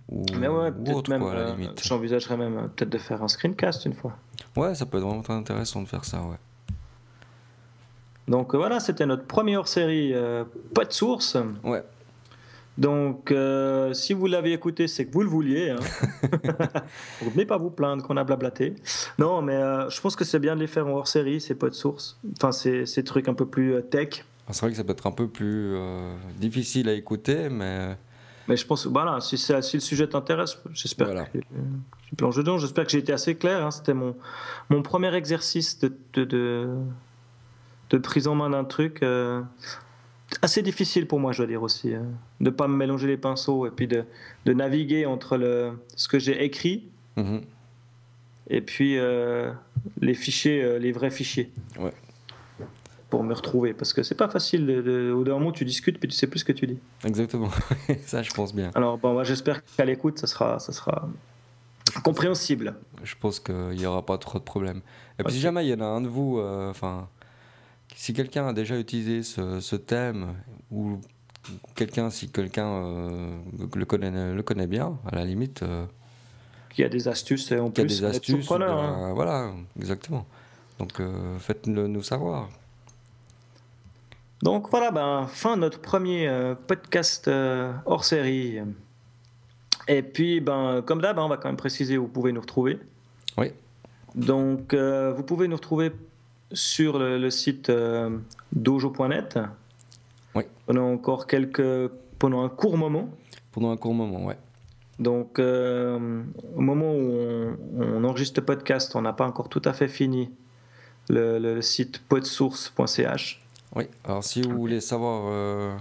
[0.09, 3.85] ou, Mais ouais, autre, même, quoi, euh, J'envisagerais même euh, peut-être de faire un screencast
[3.85, 4.17] une fois.
[4.55, 6.37] Ouais, ça peut être vraiment très intéressant de faire ça, ouais.
[8.27, 10.15] Donc voilà, c'était notre première hors-série
[10.73, 11.37] Pas de source.
[11.63, 11.83] Ouais.
[12.77, 13.33] Donc,
[13.93, 15.69] si vous l'avez écouté, c'est que vous le vouliez.
[15.69, 15.79] Hein.
[17.21, 18.75] venez pas vous plaindre qu'on a blablaté.
[19.19, 19.59] Non, mais
[19.89, 22.19] je pense que c'est bien de les faire en hors série, c'est pas de source.
[22.37, 24.25] Enfin, c'est ces trucs un peu plus tech.
[24.47, 27.95] Ah, c'est vrai que ça peut être un peu plus euh, difficile à écouter, mais.
[28.49, 31.25] Mais je pense, voilà, si, si le sujet t'intéresse, j'espère voilà.
[31.27, 31.37] que
[32.09, 32.57] tu plonges dedans.
[32.57, 33.65] J'espère que j'ai été assez clair.
[33.65, 33.71] Hein.
[33.71, 34.17] C'était mon,
[34.69, 36.67] mon premier exercice de, de,
[37.89, 39.01] de, prise en main d'un truc.
[39.01, 39.41] Euh,
[40.43, 41.93] assez difficile pour moi, je dois dire aussi.
[41.93, 42.05] Hein.
[42.39, 44.05] De ne pas me mélanger les pinceaux et puis de,
[44.45, 46.89] de naviguer entre le, ce que j'ai écrit.
[47.15, 47.41] Mm-hmm.
[48.49, 48.97] et puis
[50.01, 51.51] les fichiers, les vrais fichiers.
[51.79, 51.93] Ouais.
[53.11, 54.65] Pour me retrouver, parce que c'est pas facile.
[54.65, 56.79] De, au d'un moment, tu discutes, puis tu sais plus ce que tu dis.
[57.05, 57.51] Exactement.
[58.07, 58.71] ça, je pense bien.
[58.73, 61.07] Alors, bon, j'espère qu'à l'écoute, ça sera, ça sera
[62.03, 62.73] compréhensible.
[63.03, 64.81] Je pense qu'il n'y aura pas trop de problèmes.
[65.19, 67.07] Et puis, si jamais il y en a un de vous, enfin
[67.95, 70.35] si quelqu'un a déjà utilisé ce, thème,
[70.71, 70.99] ou
[71.75, 73.37] quelqu'un, si quelqu'un euh,
[73.75, 75.63] le, connaît, le connaît bien, à la limite.
[75.63, 75.85] Euh,
[76.69, 77.85] qui a des astuces en plus.
[77.85, 78.51] Des astuces.
[78.51, 79.13] Hein.
[79.13, 80.25] Voilà, exactement.
[80.79, 82.49] Donc euh, faites-le nous savoir.
[84.41, 86.29] Donc voilà, ben, fin de notre premier
[86.67, 87.29] podcast
[87.85, 88.59] hors série.
[89.87, 92.41] Et puis, ben, comme d'hab, hein, on va quand même préciser où vous pouvez nous
[92.41, 92.79] retrouver.
[93.37, 93.53] Oui.
[94.15, 95.93] Donc, vous pouvez nous retrouver
[96.53, 98.17] sur le, site euh,
[98.51, 99.39] dojo.net.
[100.35, 100.43] Oui.
[100.65, 101.89] Pendant encore quelques.
[102.19, 103.09] pendant un court moment.
[103.51, 104.37] Pendant un court moment, ouais.
[104.99, 106.23] Donc, euh,
[106.55, 110.31] au moment où on, enregistre le podcast, on n'a pas encore tout à fait fini
[111.09, 113.41] le, site podsource.ch.
[113.75, 115.75] Oui, alors si vous voulez savoir euh,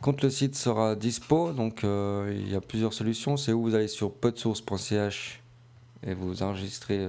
[0.00, 3.36] quand le site sera dispo, donc il y a plusieurs solutions.
[3.36, 5.40] C'est où vous allez sur podsource.ch
[6.06, 7.08] et vous enregistrez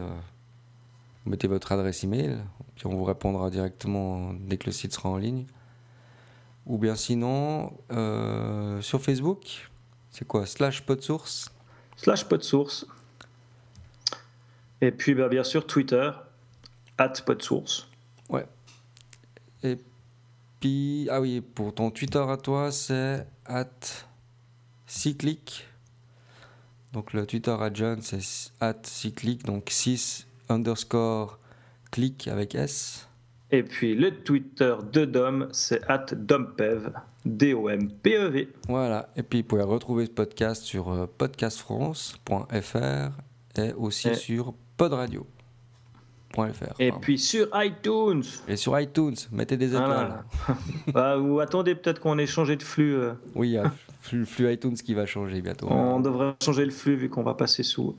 [1.25, 2.37] mettez votre adresse email,
[2.75, 5.45] puis on vous répondra directement dès que le site sera en ligne.
[6.65, 9.69] Ou bien sinon, euh, sur Facebook,
[10.11, 11.51] c'est quoi Slash podsource?
[11.97, 12.85] Slash podsource.
[14.81, 16.11] Et puis bah, bien sûr Twitter,
[16.97, 17.87] at podsource.
[18.29, 18.45] Ouais.
[19.63, 19.77] Et
[20.59, 23.69] puis, ah oui, pour ton Twitter à toi, c'est at
[24.85, 25.67] cyclic.
[26.93, 31.39] Donc le Twitter à John, c'est at cyclic, donc 6 underscore
[31.91, 33.07] click avec S.
[33.51, 36.91] Et puis le Twitter de Dom, c'est at Dompev,
[37.23, 38.49] D-O-M-P-E-V.
[38.67, 43.11] Voilà, et puis vous pouvez retrouver ce podcast sur euh, podcastfrance.fr
[43.55, 45.21] et aussi sur podradio.fr.
[46.79, 48.23] Et puis sur iTunes.
[48.47, 50.23] Et sur iTunes, mettez des étoiles.
[50.91, 52.95] bah, ou attendez peut-être qu'on ait changé de flux.
[52.95, 53.13] Euh.
[53.35, 53.71] Oui, il y a
[54.11, 55.67] le flux iTunes qui va changer bientôt.
[55.69, 57.95] On devrait changer le flux vu qu'on va passer sous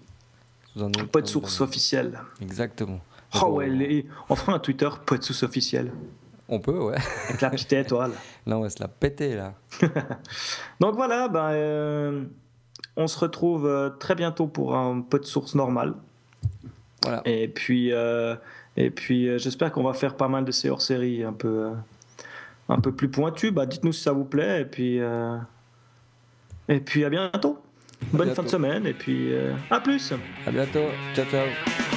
[1.12, 2.20] pas de source officielle.
[2.40, 3.00] Exactement.
[3.42, 5.90] Oh ouais, on fera un Twitter, pas de source officielle.
[6.48, 6.96] On peut, ouais.
[7.28, 8.12] Avec la petite étoile.
[8.46, 9.54] Là, on va se la péter, là.
[10.80, 12.24] Donc voilà, ben, euh,
[12.96, 15.94] on se retrouve euh, très bientôt pour un peu de source normale.
[17.02, 17.22] Voilà.
[17.24, 18.36] Et puis, euh,
[18.76, 21.70] et puis j'espère qu'on va faire pas mal de ces hors-séries un peu,
[22.68, 23.50] un peu plus pointues.
[23.50, 24.62] Bah, Dites-nous si ça vous plaît.
[24.62, 25.00] Et puis,
[26.68, 27.63] et puis à bientôt.
[28.12, 30.12] Bonne fin de semaine et puis euh, à plus.
[30.46, 30.86] À bientôt.
[31.14, 31.93] Ciao, ciao.